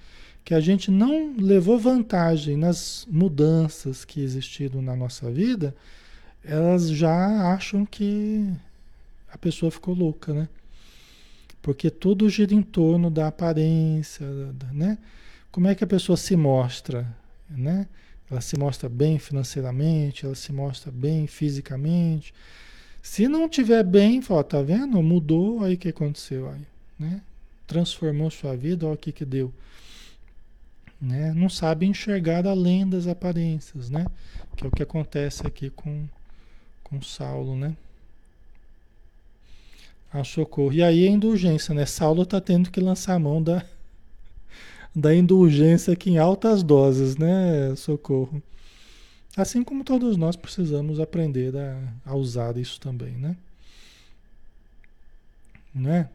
[0.42, 5.76] Que a gente não levou vantagem nas mudanças que existiram na nossa vida,
[6.42, 8.50] elas já acham que
[9.30, 10.48] a pessoa ficou louca, né?
[11.62, 14.26] Porque tudo gira em torno da aparência,
[14.72, 14.98] né?
[15.50, 17.06] Como é que a pessoa se mostra,
[17.48, 17.86] né?
[18.30, 22.32] Ela se mostra bem financeiramente, ela se mostra bem fisicamente.
[23.02, 25.02] Se não tiver bem, fala, tá vendo?
[25.02, 26.66] Mudou, aí o que aconteceu aí,
[26.98, 27.20] né?
[27.66, 29.52] Transformou sua vida, olha o que que deu.
[31.00, 31.32] Né?
[31.34, 34.06] Não sabe enxergar além das aparências, né?
[34.56, 36.06] Que é o que acontece aqui com
[36.90, 37.76] com Saulo, né?
[40.12, 40.72] A socorro.
[40.72, 41.86] E aí a indulgência, né?
[41.86, 43.64] Saulo está tendo que lançar a mão da,
[44.94, 47.74] da indulgência aqui em altas doses, né?
[47.76, 48.42] Socorro.
[49.36, 53.36] Assim como todos nós precisamos aprender a, a usar isso também, né?
[55.74, 56.08] Né?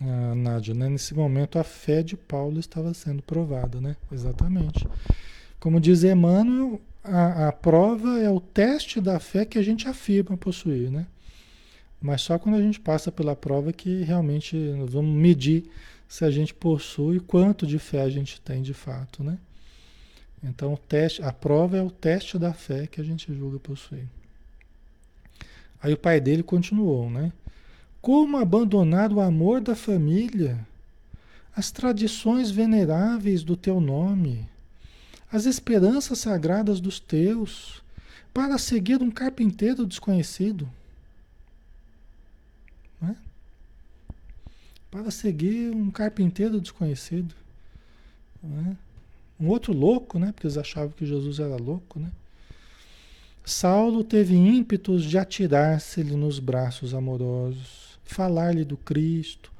[0.00, 0.88] Ah, Nádia, né?
[0.88, 3.96] nesse momento a fé de Paulo estava sendo provada, né?
[4.12, 4.86] Exatamente.
[5.58, 10.36] Como diz Emmanuel, a, a prova é o teste da fé que a gente afirma
[10.36, 11.06] possuir, né?
[12.00, 15.64] Mas só quando a gente passa pela prova que realmente nós vamos medir
[16.08, 19.38] se a gente possui quanto de fé a gente tem de fato, né?
[20.42, 24.06] Então o teste, a prova é o teste da fé que a gente julga possuir.
[25.82, 27.32] Aí o pai dele continuou, né?
[28.00, 30.66] Como abandonar o amor da família,
[31.54, 34.48] as tradições veneráveis do teu nome,
[35.30, 37.82] as esperanças sagradas dos teus,
[38.32, 40.68] para seguir um carpinteiro desconhecido.
[43.00, 43.16] Né?
[44.90, 47.34] Para seguir um carpinteiro desconhecido.
[48.42, 48.76] Né?
[49.40, 50.32] Um outro louco, né?
[50.32, 51.98] porque eles achavam que Jesus era louco.
[51.98, 52.10] Né?
[53.44, 59.50] Saulo teve ímpetos de atirar-se-lhe nos braços amorosos, falar-lhe do Cristo,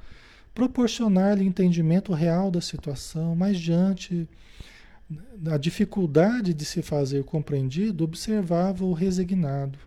[0.55, 4.29] proporcionar-lhe entendimento real da situação, mas diante
[5.51, 9.79] a dificuldade de se fazer compreendido, observava o resignado,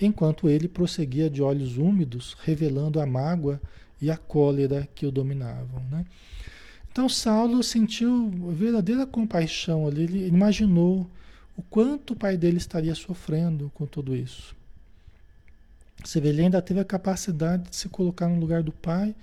[0.00, 3.60] enquanto ele prosseguia de olhos úmidos, revelando a mágoa
[4.00, 5.82] e a cólera que o dominavam.
[5.90, 6.04] Né?
[6.92, 11.08] Então Saulo sentiu verdadeira compaixão ali, ele imaginou
[11.56, 14.56] o quanto o pai dele estaria sofrendo com tudo isso.
[16.02, 19.14] Você vê, ele ainda teve a capacidade de se colocar no lugar do pai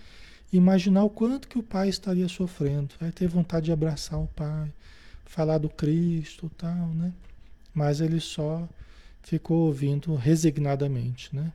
[0.53, 2.93] e imaginar o quanto que o pai estaria sofrendo.
[3.01, 4.71] Aí ter vontade de abraçar o pai,
[5.27, 7.13] falar do Cristo tal, né?
[7.73, 8.67] Mas ele só
[9.21, 11.51] ficou ouvindo resignadamente, né?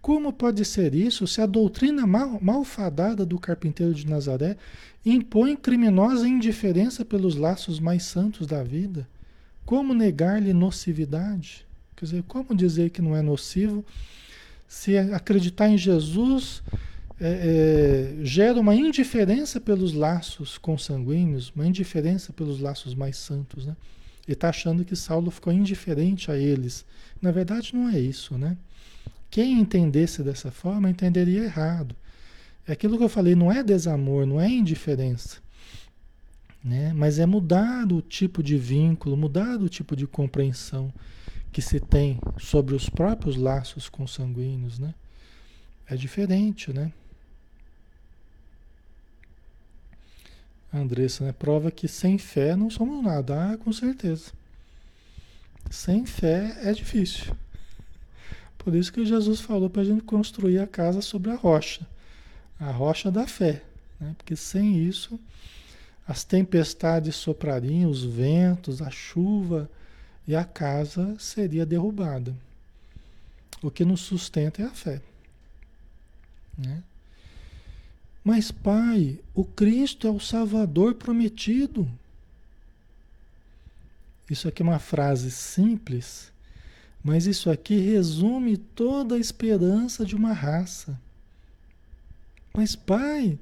[0.00, 4.56] Como pode ser isso se a doutrina mal, malfadada do carpinteiro de Nazaré
[5.04, 9.08] impõe criminosa indiferença pelos laços mais santos da vida?
[9.64, 11.66] Como negar-lhe nocividade?
[11.96, 13.84] Quer dizer, como dizer que não é nocivo
[14.66, 16.62] se acreditar em Jesus
[17.20, 23.76] é, é, gera uma indiferença pelos laços consanguíneos, uma indiferença pelos laços mais santos, né?
[24.26, 26.84] Ele está achando que Saulo ficou indiferente a eles.
[27.20, 28.58] Na verdade, não é isso, né?
[29.30, 31.96] Quem entendesse dessa forma entenderia errado.
[32.66, 35.38] É aquilo que eu falei, não é desamor, não é indiferença.
[36.62, 36.92] Né?
[36.94, 40.92] Mas é mudar o tipo de vínculo, mudar o tipo de compreensão
[41.50, 44.94] que se tem sobre os próprios laços consanguíneos, né?
[45.86, 46.92] É diferente, né?
[50.72, 51.32] Andressa, né?
[51.32, 53.52] Prova que sem fé não somos nada.
[53.52, 54.32] Ah, com certeza.
[55.70, 57.34] Sem fé é difícil.
[58.58, 61.86] Por isso que Jesus falou para a gente construir a casa sobre a rocha.
[62.60, 63.62] A rocha da fé.
[64.00, 64.14] Né?
[64.16, 65.18] Porque sem isso
[66.06, 69.70] as tempestades soprariam, os ventos, a chuva,
[70.26, 72.34] e a casa seria derrubada.
[73.62, 75.02] O que nos sustenta é a fé.
[76.56, 76.82] Né?
[78.28, 81.88] Mas, Pai, o Cristo é o Salvador prometido.
[84.30, 86.30] Isso aqui é uma frase simples,
[87.02, 91.00] mas isso aqui resume toda a esperança de uma raça.
[92.52, 93.38] Mas, Pai,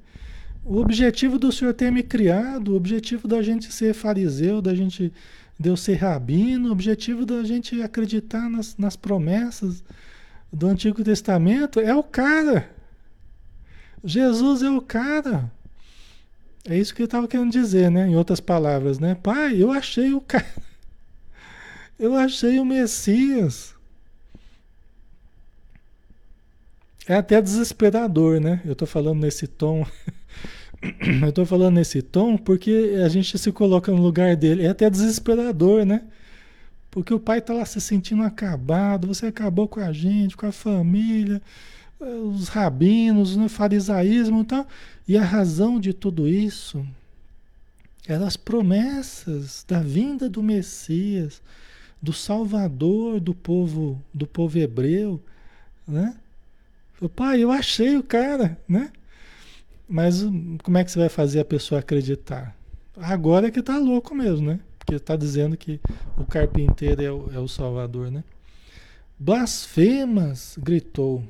[0.63, 5.11] o objetivo do Senhor ter me criado, o objetivo da gente ser fariseu, da gente
[5.59, 9.83] de eu ser rabino, o objetivo da gente acreditar nas, nas promessas
[10.49, 12.76] do Antigo Testamento é o cara.
[14.03, 15.51] Jesus é o cara.
[16.67, 18.07] É isso que ele estava querendo dizer, né?
[18.07, 19.15] Em outras palavras, né?
[19.15, 20.45] Pai, eu achei o cara.
[21.99, 23.73] Eu achei o Messias.
[27.07, 28.61] É até desesperador, né?
[28.63, 29.83] Eu estou falando nesse tom.
[31.23, 34.63] Eu estou falando nesse tom porque a gente se coloca no lugar dele.
[34.63, 36.03] É até desesperador, né?
[36.91, 40.51] Porque o pai está lá se sentindo acabado, você acabou com a gente, com a
[40.51, 41.41] família,
[41.99, 44.67] os rabinos, o farisaísmo e tal.
[45.07, 46.85] E a razão de tudo isso
[48.07, 51.41] eram as promessas da vinda do Messias,
[52.01, 55.21] do Salvador do povo, do povo hebreu,
[55.87, 56.15] né?
[57.01, 58.91] O pai, eu achei o cara, né?
[59.87, 60.23] Mas
[60.63, 62.55] como é que você vai fazer a pessoa acreditar?
[62.95, 64.59] Agora é que tá louco mesmo, né?
[64.79, 65.79] Porque está dizendo que
[66.17, 68.23] o carpinteiro é o, é o Salvador, né?
[69.19, 71.23] Blasfemas, gritou.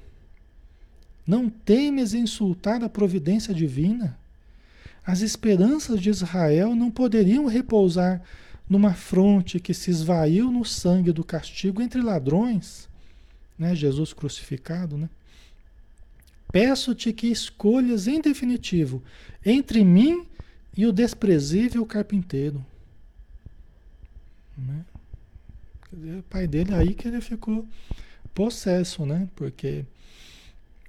[1.28, 4.18] Não temes insultar a providência divina?
[5.06, 8.22] As esperanças de Israel não poderiam repousar
[8.70, 12.90] numa fronte que se esvaiu no sangue do castigo entre ladrões,
[13.60, 13.76] né?
[13.76, 15.10] Jesus crucificado, né?
[16.52, 19.04] Peço-te que escolhas em definitivo
[19.46, 20.26] entre mim
[20.76, 22.66] e o desprezível carpinteiro.
[24.58, 24.86] Né?
[26.20, 27.66] o pai dele aí que ele ficou
[28.34, 29.28] possesso, né?
[29.36, 29.86] Porque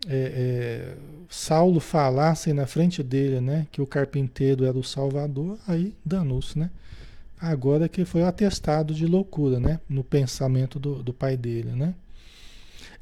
[0.07, 0.97] é, é,
[1.29, 3.67] Saulo falasse na frente dele, né?
[3.73, 6.71] Que o carpinteiro era o Salvador, aí danou-se, né?
[7.41, 9.81] Agora que foi atestado de loucura, né?
[9.89, 11.95] No pensamento do, do pai dele, né?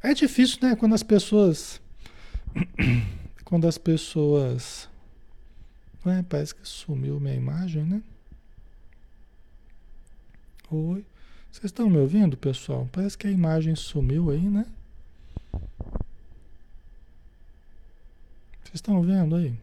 [0.03, 0.77] É difícil, né?
[0.77, 1.81] Quando as pessoas
[3.45, 4.89] quando as pessoas.
[6.05, 8.03] Ué, parece que sumiu minha imagem, né?
[10.71, 11.05] Oi.
[11.51, 12.89] Vocês estão me ouvindo, pessoal?
[12.93, 14.67] Parece que a imagem sumiu aí, né?
[18.77, 19.55] Vocês estão vendo aí?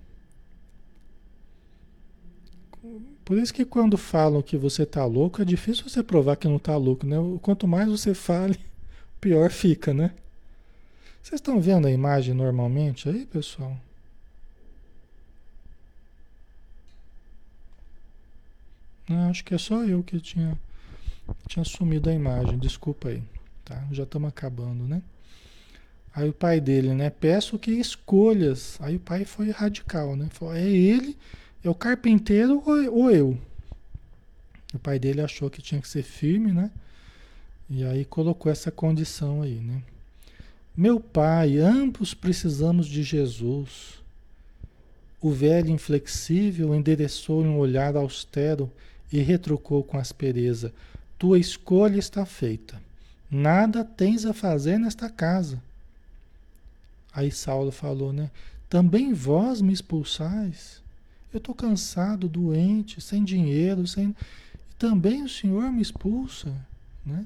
[3.24, 6.58] Por isso que quando falam que você tá louco, é difícil você provar que não
[6.58, 7.18] tá louco, né?
[7.44, 8.60] Quanto mais você fale,
[9.22, 10.16] pior fica, né?
[11.22, 13.78] Vocês estão vendo a imagem normalmente aí, pessoal?
[19.08, 20.58] Não, acho que é só eu que tinha,
[21.48, 22.58] tinha sumido a imagem.
[22.58, 23.22] Desculpa aí.
[23.64, 23.88] Tá?
[23.92, 25.04] Já estamos acabando, né?
[26.16, 27.10] Aí o pai dele, né?
[27.10, 28.78] Peço que escolhas.
[28.80, 30.28] Aí o pai foi radical, né?
[30.32, 31.18] Falou, é ele,
[31.64, 33.38] é o carpinteiro ou eu?
[34.74, 36.70] O pai dele achou que tinha que ser firme, né?
[37.70, 39.82] E aí colocou essa condição aí, né?
[40.76, 44.02] Meu pai, ambos precisamos de Jesus.
[45.22, 48.72] O velho inflexível endereçou um olhar austero
[49.12, 50.74] e retrucou com aspereza:
[51.18, 52.82] Tua escolha está feita.
[53.32, 55.62] Nada tens a fazer nesta casa.
[57.14, 58.32] Aí Saulo falou, né?
[58.70, 60.82] Também vós me expulsais?
[61.32, 64.16] Eu estou cansado, doente, sem dinheiro, sem.
[64.78, 66.54] Também o Senhor me expulsa,
[67.06, 67.26] né?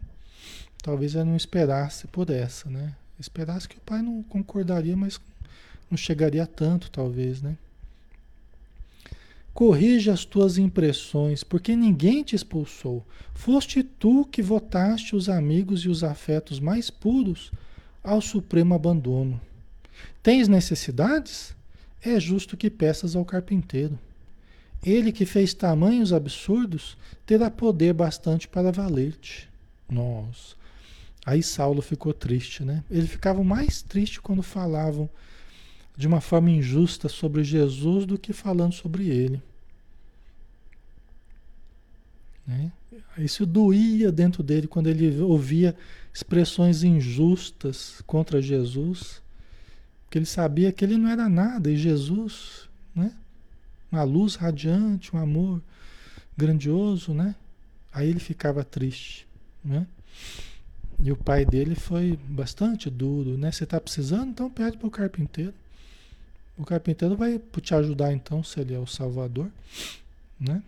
[0.81, 2.95] Talvez eu não esperasse por essa, né?
[3.19, 5.19] Esperasse que o pai não concordaria, mas
[5.89, 7.57] não chegaria tanto, talvez, né?
[9.53, 13.03] Corrija as tuas impressões, porque ninguém te expulsou.
[13.33, 17.51] Foste tu que votaste os amigos e os afetos mais puros
[18.03, 19.41] ao supremo abandono.
[20.27, 21.55] Tens necessidades?
[22.01, 23.97] É justo que peças ao carpinteiro.
[24.85, 29.47] Ele que fez tamanhos absurdos terá poder bastante para valer-te.
[29.89, 30.57] Nossa.
[31.25, 32.83] Aí Saulo ficou triste, né?
[32.91, 35.09] Ele ficava mais triste quando falavam
[35.95, 39.41] de uma forma injusta sobre Jesus do que falando sobre ele.
[42.45, 42.69] Né?
[43.17, 45.73] Isso doía dentro dele quando ele ouvia
[46.13, 49.21] expressões injustas contra Jesus,
[50.07, 53.11] porque ele sabia que ele não era nada e Jesus, né?
[53.91, 55.61] Uma luz radiante, um amor
[56.35, 57.35] grandioso, né?
[57.91, 59.27] Aí ele ficava triste,
[59.63, 59.85] né?
[61.03, 63.51] E o pai dele foi bastante duro, né?
[63.51, 65.53] Você está precisando, então pede para o carpinteiro.
[66.57, 69.51] O carpinteiro vai te ajudar então, se ele é o salvador,
[70.39, 70.63] né?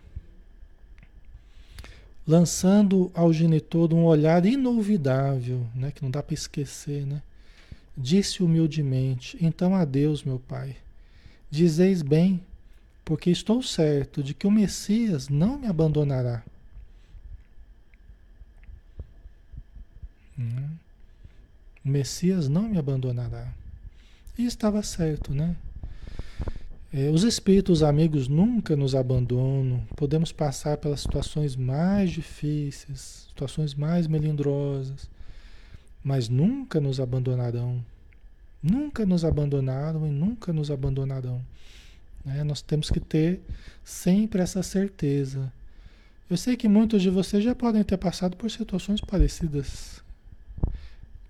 [2.27, 5.91] Lançando ao genitor um olhar inolvidável, né?
[5.91, 7.21] Que não dá para esquecer, né?
[8.01, 10.77] Disse humildemente: Então adeus, meu pai.
[11.51, 12.41] Dizeis bem,
[13.03, 16.41] porque estou certo de que o Messias não me abandonará.
[20.39, 20.69] Hum.
[21.83, 23.51] O Messias não me abandonará.
[24.37, 25.57] E estava certo, né?
[26.93, 29.83] É, os espíritos amigos nunca nos abandonam.
[29.97, 35.09] Podemos passar pelas situações mais difíceis, situações mais melindrosas,
[36.03, 37.83] mas nunca nos abandonarão.
[38.61, 41.41] Nunca nos abandonaram e nunca nos abandonarão.
[42.25, 43.41] É, nós temos que ter
[43.83, 45.51] sempre essa certeza.
[46.29, 50.03] Eu sei que muitos de vocês já podem ter passado por situações parecidas,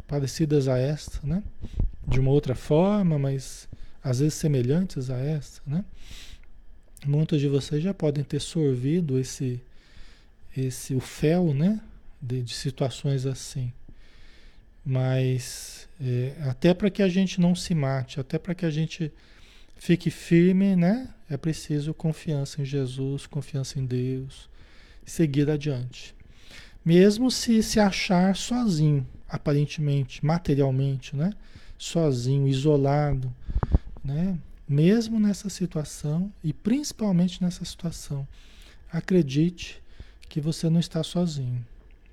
[0.08, 1.44] parecidas a esta, né?
[2.06, 3.70] De uma outra forma, mas
[4.04, 5.86] às vezes semelhantes a esta, né?
[7.06, 9.62] Muitos de vocês já podem ter sorvido esse,
[10.58, 11.80] esse o fel, né?
[12.22, 13.72] De, de situações assim.
[14.86, 19.12] Mas é, até para que a gente não se mate, até para que a gente
[19.76, 21.10] fique firme, né?
[21.30, 24.50] É preciso confiança em Jesus, confiança em Deus,
[25.06, 26.16] seguir adiante.
[26.84, 31.32] Mesmo se se achar sozinho, aparentemente, materialmente, né?
[31.78, 33.34] Sozinho, isolado,
[34.04, 34.38] né?
[34.68, 38.28] Mesmo nessa situação e principalmente nessa situação,
[38.92, 39.82] acredite
[40.28, 41.66] que você não está sozinho,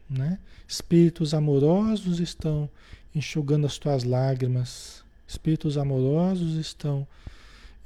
[0.09, 0.39] né?
[0.67, 2.69] Espíritos amorosos estão
[3.15, 5.05] enxugando as tuas lágrimas.
[5.27, 7.07] Espíritos amorosos estão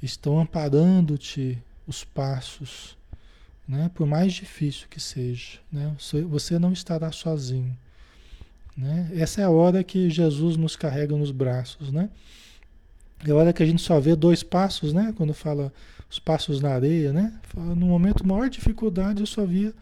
[0.01, 2.97] estão amparando-te os passos,
[3.67, 3.91] né?
[3.93, 5.95] Por mais difícil que seja, né?
[6.29, 7.77] Você não estará sozinho,
[8.75, 9.11] né?
[9.13, 12.09] Essa é a hora que Jesus nos carrega nos braços, né?
[13.27, 15.13] É a hora que a gente só vê dois passos, né?
[15.15, 15.71] Quando fala
[16.09, 17.39] os passos na areia, né?
[17.55, 19.73] No momento maior dificuldade eu só via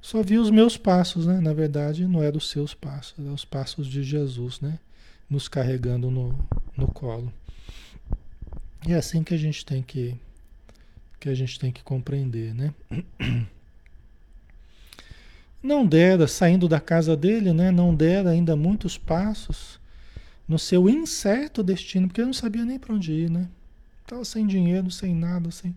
[0.00, 1.40] só via os meus passos, né?
[1.40, 4.78] Na verdade, não eram os seus passos, eram os passos de Jesus, né?
[5.28, 6.38] Nos carregando no,
[6.76, 7.32] no colo.
[8.86, 10.16] E é assim que a gente tem que
[11.20, 12.72] que a gente tem que compreender, né?
[15.62, 17.70] Não dera, saindo da casa dele, né?
[17.70, 19.78] Não dera ainda muitos passos
[20.48, 23.46] no seu incerto destino, porque ele não sabia nem para onde ir, né?
[24.00, 25.76] Estava sem dinheiro, sem nada, sem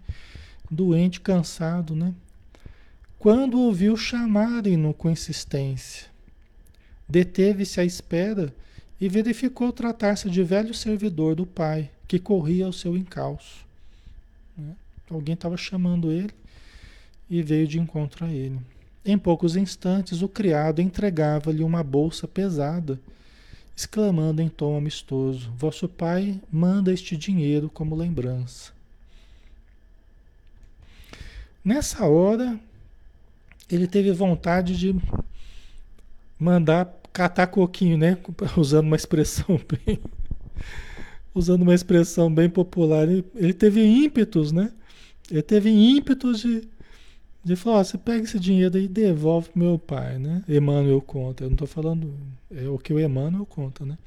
[0.72, 2.14] doente, cansado, né?
[3.24, 6.10] Quando ouviu chamarem-no com insistência,
[7.08, 8.54] deteve-se à espera
[9.00, 13.66] e verificou tratar-se de velho servidor do pai, que corria ao seu encalço.
[14.58, 14.76] Né?
[15.10, 16.32] Alguém estava chamando ele
[17.30, 18.60] e veio de encontro a ele.
[19.06, 23.00] Em poucos instantes, o criado entregava-lhe uma bolsa pesada,
[23.74, 28.74] exclamando em tom amistoso: Vosso pai manda este dinheiro como lembrança.
[31.64, 32.60] Nessa hora,
[33.70, 34.96] ele teve vontade de
[36.40, 38.18] mandar catar coquinho, né?
[38.58, 40.00] Usando uma expressão bem.
[41.34, 43.08] usando uma expressão bem popular.
[43.08, 44.72] Ele, ele teve ímpetos, né?
[45.32, 46.68] Ele teve ímpetos de,
[47.44, 50.44] de falar: você pega esse dinheiro e devolve pro meu pai, né?
[50.48, 51.44] Emmanuel conta.
[51.44, 52.14] Eu não estou falando.
[52.52, 53.98] É o que o Emmanuel conta, né?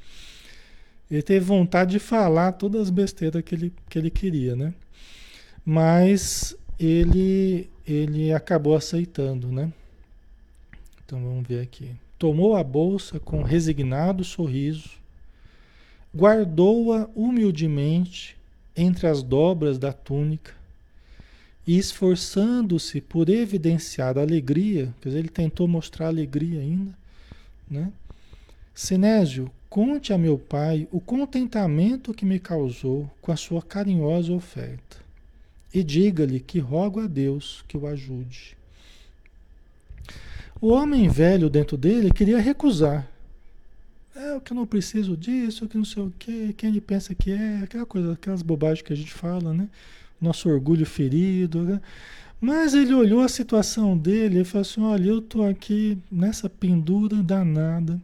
[1.11, 4.75] Ele teve vontade de falar todas as besteiras que ele, que ele queria, né?
[5.65, 9.73] Mas ele ele acabou aceitando, né?
[11.05, 11.91] Então vamos ver aqui.
[12.19, 14.91] Tomou a bolsa com resignado sorriso,
[16.15, 18.37] guardou-a humildemente
[18.75, 20.53] entre as dobras da túnica
[21.67, 26.93] e esforçando-se por evidenciar a alegria, quer dizer, ele tentou mostrar alegria ainda,
[27.71, 27.93] né?
[28.75, 35.06] Sinésio, conte a meu pai o contentamento que me causou com a sua carinhosa oferta
[35.73, 38.57] e diga-lhe que rogo a Deus que o ajude.
[40.61, 43.07] O homem velho dentro dele queria recusar.
[44.15, 47.15] É o que eu não preciso disso, que não sei o que, quem ele pensa
[47.15, 49.69] que é, aquela coisa, aquelas bobagens que a gente fala, né?
[50.19, 51.81] Nosso orgulho ferido, né?
[52.41, 57.23] Mas ele olhou a situação dele e falou assim: olha, eu tô aqui nessa pendura
[57.23, 58.01] danada,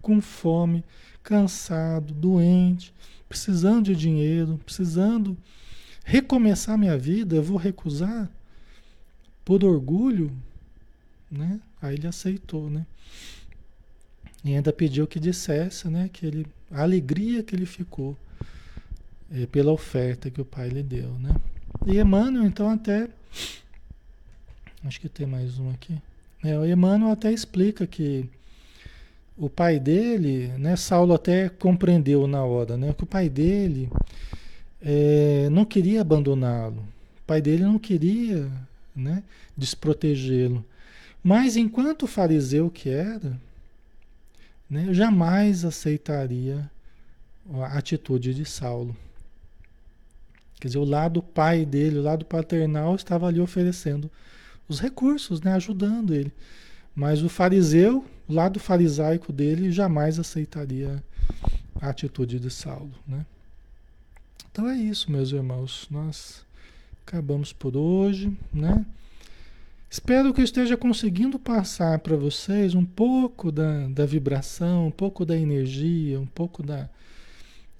[0.00, 0.82] com fome,
[1.22, 2.94] cansado, doente,
[3.28, 5.36] precisando de dinheiro, precisando
[6.04, 8.30] recomeçar minha vida, eu vou recusar
[9.44, 10.30] por orgulho,
[11.30, 11.60] né?
[11.80, 12.86] Aí ele aceitou, né?
[14.44, 18.16] E ainda pediu que dissesse, né, que ele a alegria que ele ficou
[19.30, 21.34] é, pela oferta que o pai lhe deu, né?
[21.86, 23.08] E Emmanuel então até
[24.84, 25.96] acho que tem mais um aqui.
[26.42, 28.28] É, o Emmanuel até explica que
[29.36, 33.88] o pai dele, né, Saulo até compreendeu na hora, né, que o pai dele
[34.82, 36.80] é, não queria abandoná-lo.
[37.20, 38.50] O pai dele não queria
[38.94, 39.22] né?
[39.56, 40.64] desprotegê-lo.
[41.22, 43.40] Mas enquanto fariseu que era,
[44.68, 46.70] né, jamais aceitaria
[47.50, 48.96] a atitude de Saulo.
[50.60, 54.10] Quer dizer, o lado pai dele, o lado paternal, estava ali oferecendo
[54.68, 56.32] os recursos, né, ajudando ele.
[56.94, 61.02] Mas o fariseu, o lado farisaico dele, jamais aceitaria
[61.80, 62.92] a atitude de Saulo.
[63.06, 63.24] Né?
[64.52, 65.88] Então é isso, meus irmãos.
[65.90, 66.44] Nós
[67.06, 68.84] acabamos por hoje, né?
[69.88, 75.24] Espero que eu esteja conseguindo passar para vocês um pouco da, da vibração, um pouco
[75.24, 76.88] da energia, um pouco da,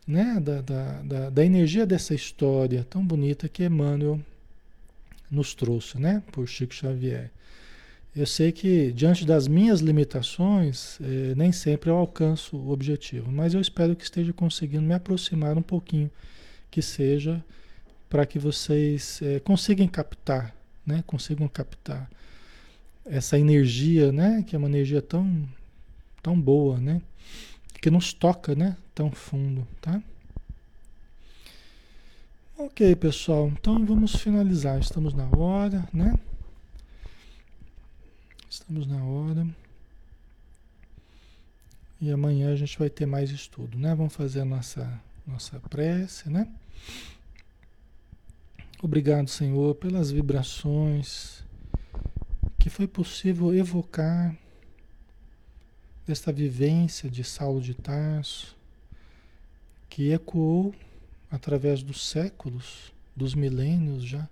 [0.07, 4.19] né, da, da, da, da energia dessa história tão bonita que Emmanuel
[5.31, 7.31] nos trouxe, né, por Chico Xavier.
[8.15, 13.55] Eu sei que diante das minhas limitações, eh, nem sempre eu alcanço o objetivo, mas
[13.55, 16.11] eu espero que esteja conseguindo me aproximar um pouquinho,
[16.73, 17.45] que seja
[18.11, 20.53] para que vocês eh, consigam captar
[20.87, 21.03] né?
[21.07, 22.11] Consigam captar
[23.05, 24.43] essa energia, né?
[24.43, 25.49] Que é uma energia tão,
[26.23, 27.01] tão boa, né?
[27.81, 28.77] Que nos toca, né?
[28.95, 30.03] Tão fundo, tá?
[32.59, 33.49] Ok, pessoal.
[33.49, 34.79] Então vamos finalizar.
[34.79, 36.15] Estamos na hora, né?
[38.49, 39.47] Estamos na hora.
[42.01, 43.95] E amanhã a gente vai ter mais estudo, né?
[43.95, 46.49] Vamos fazer a nossa, nossa prece, né?
[48.83, 51.45] Obrigado, Senhor, pelas vibrações
[52.59, 54.37] que foi possível evocar
[56.07, 58.57] desta vivência de Saulo de Tarso,
[59.89, 60.75] que ecoou
[61.31, 64.29] através dos séculos, dos milênios já,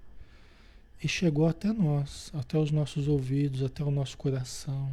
[1.03, 4.91] e chegou até nós, até os nossos ouvidos, até o nosso coração,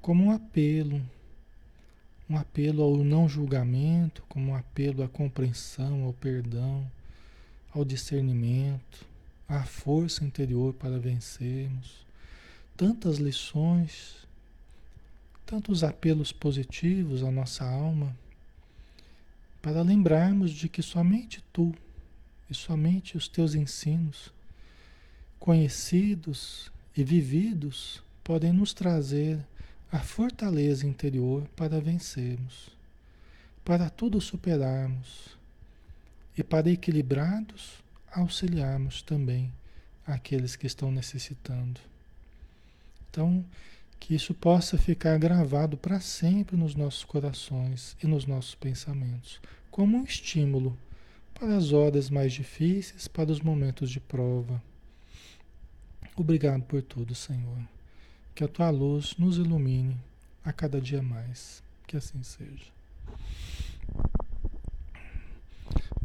[0.00, 1.02] como um apelo,
[2.28, 6.84] um apelo ao não julgamento, como um apelo à compreensão, ao perdão
[7.74, 9.04] ao discernimento,
[9.48, 12.06] à força interior para vencermos.
[12.76, 14.26] Tantas lições,
[15.44, 18.16] tantos apelos positivos à nossa alma,
[19.60, 21.74] para lembrarmos de que somente tu
[22.48, 24.32] e somente os teus ensinos,
[25.40, 29.44] conhecidos e vividos, podem nos trazer
[29.94, 32.68] a fortaleza interior para vencermos,
[33.64, 35.38] para tudo superarmos
[36.36, 37.74] e para equilibrados,
[38.10, 39.52] auxiliarmos também
[40.04, 41.80] aqueles que estão necessitando.
[43.08, 43.44] Então,
[44.00, 49.40] que isso possa ficar gravado para sempre nos nossos corações e nos nossos pensamentos,
[49.70, 50.76] como um estímulo
[51.32, 54.60] para as horas mais difíceis, para os momentos de prova.
[56.16, 57.73] Obrigado por tudo, Senhor.
[58.34, 59.96] Que a tua luz nos ilumine
[60.44, 61.62] a cada dia mais.
[61.86, 62.72] Que assim seja.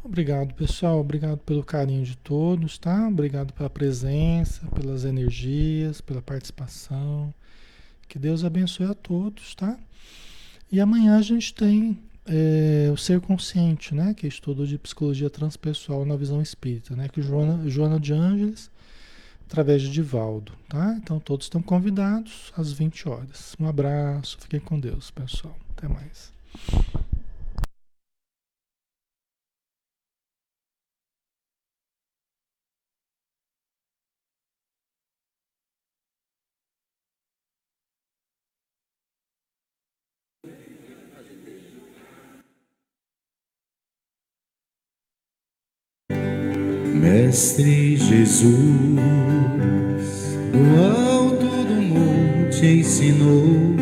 [0.04, 1.00] Obrigado, pessoal.
[1.00, 3.08] Obrigado pelo carinho de todos, tá?
[3.08, 7.34] Obrigado pela presença, pelas energias, pela participação.
[8.08, 9.78] Que Deus abençoe a todos, tá?
[10.72, 14.14] E amanhã a gente tem é, o ser consciente, né?
[14.14, 17.08] Que é estudo de psicologia transpessoal na visão espírita, né?
[17.10, 18.70] Que Joana, Joana de Ângeles,
[19.50, 20.96] através de Divaldo, tá?
[21.02, 23.56] Então todos estão convidados às 20 horas.
[23.60, 25.58] Um abraço, fiquem com Deus, pessoal.
[25.76, 26.32] Até mais.
[47.12, 48.46] Mestre Jesus,
[50.52, 53.76] do alto do monte ensinou,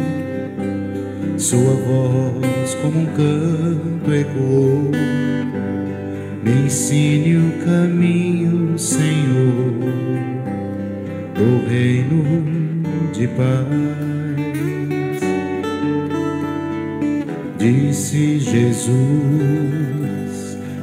[1.37, 4.91] Sua voz como um canto ecoou.
[6.41, 9.73] Me ensine o caminho, Senhor,
[11.35, 12.23] do reino
[13.11, 13.67] de paz.
[17.57, 20.26] Disse Jesus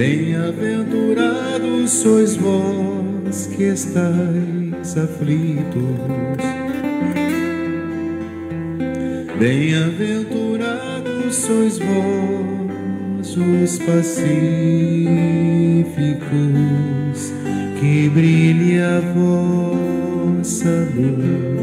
[0.00, 5.84] Bem-aventurados sois vós que estáis aflitos.
[9.38, 15.04] Bem-aventurados sois vós os pacíficos,
[17.78, 21.59] que brilhe a vossa luz,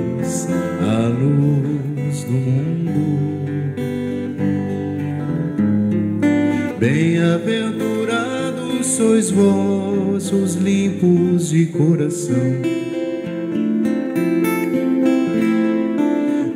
[8.98, 12.34] sois vós, os limpos de coração.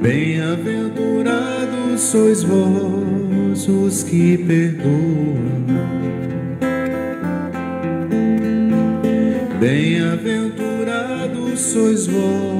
[0.01, 5.37] Bem-aventurados sois vós, os que perdoam.
[9.59, 12.50] Bem-aventurados sois vós,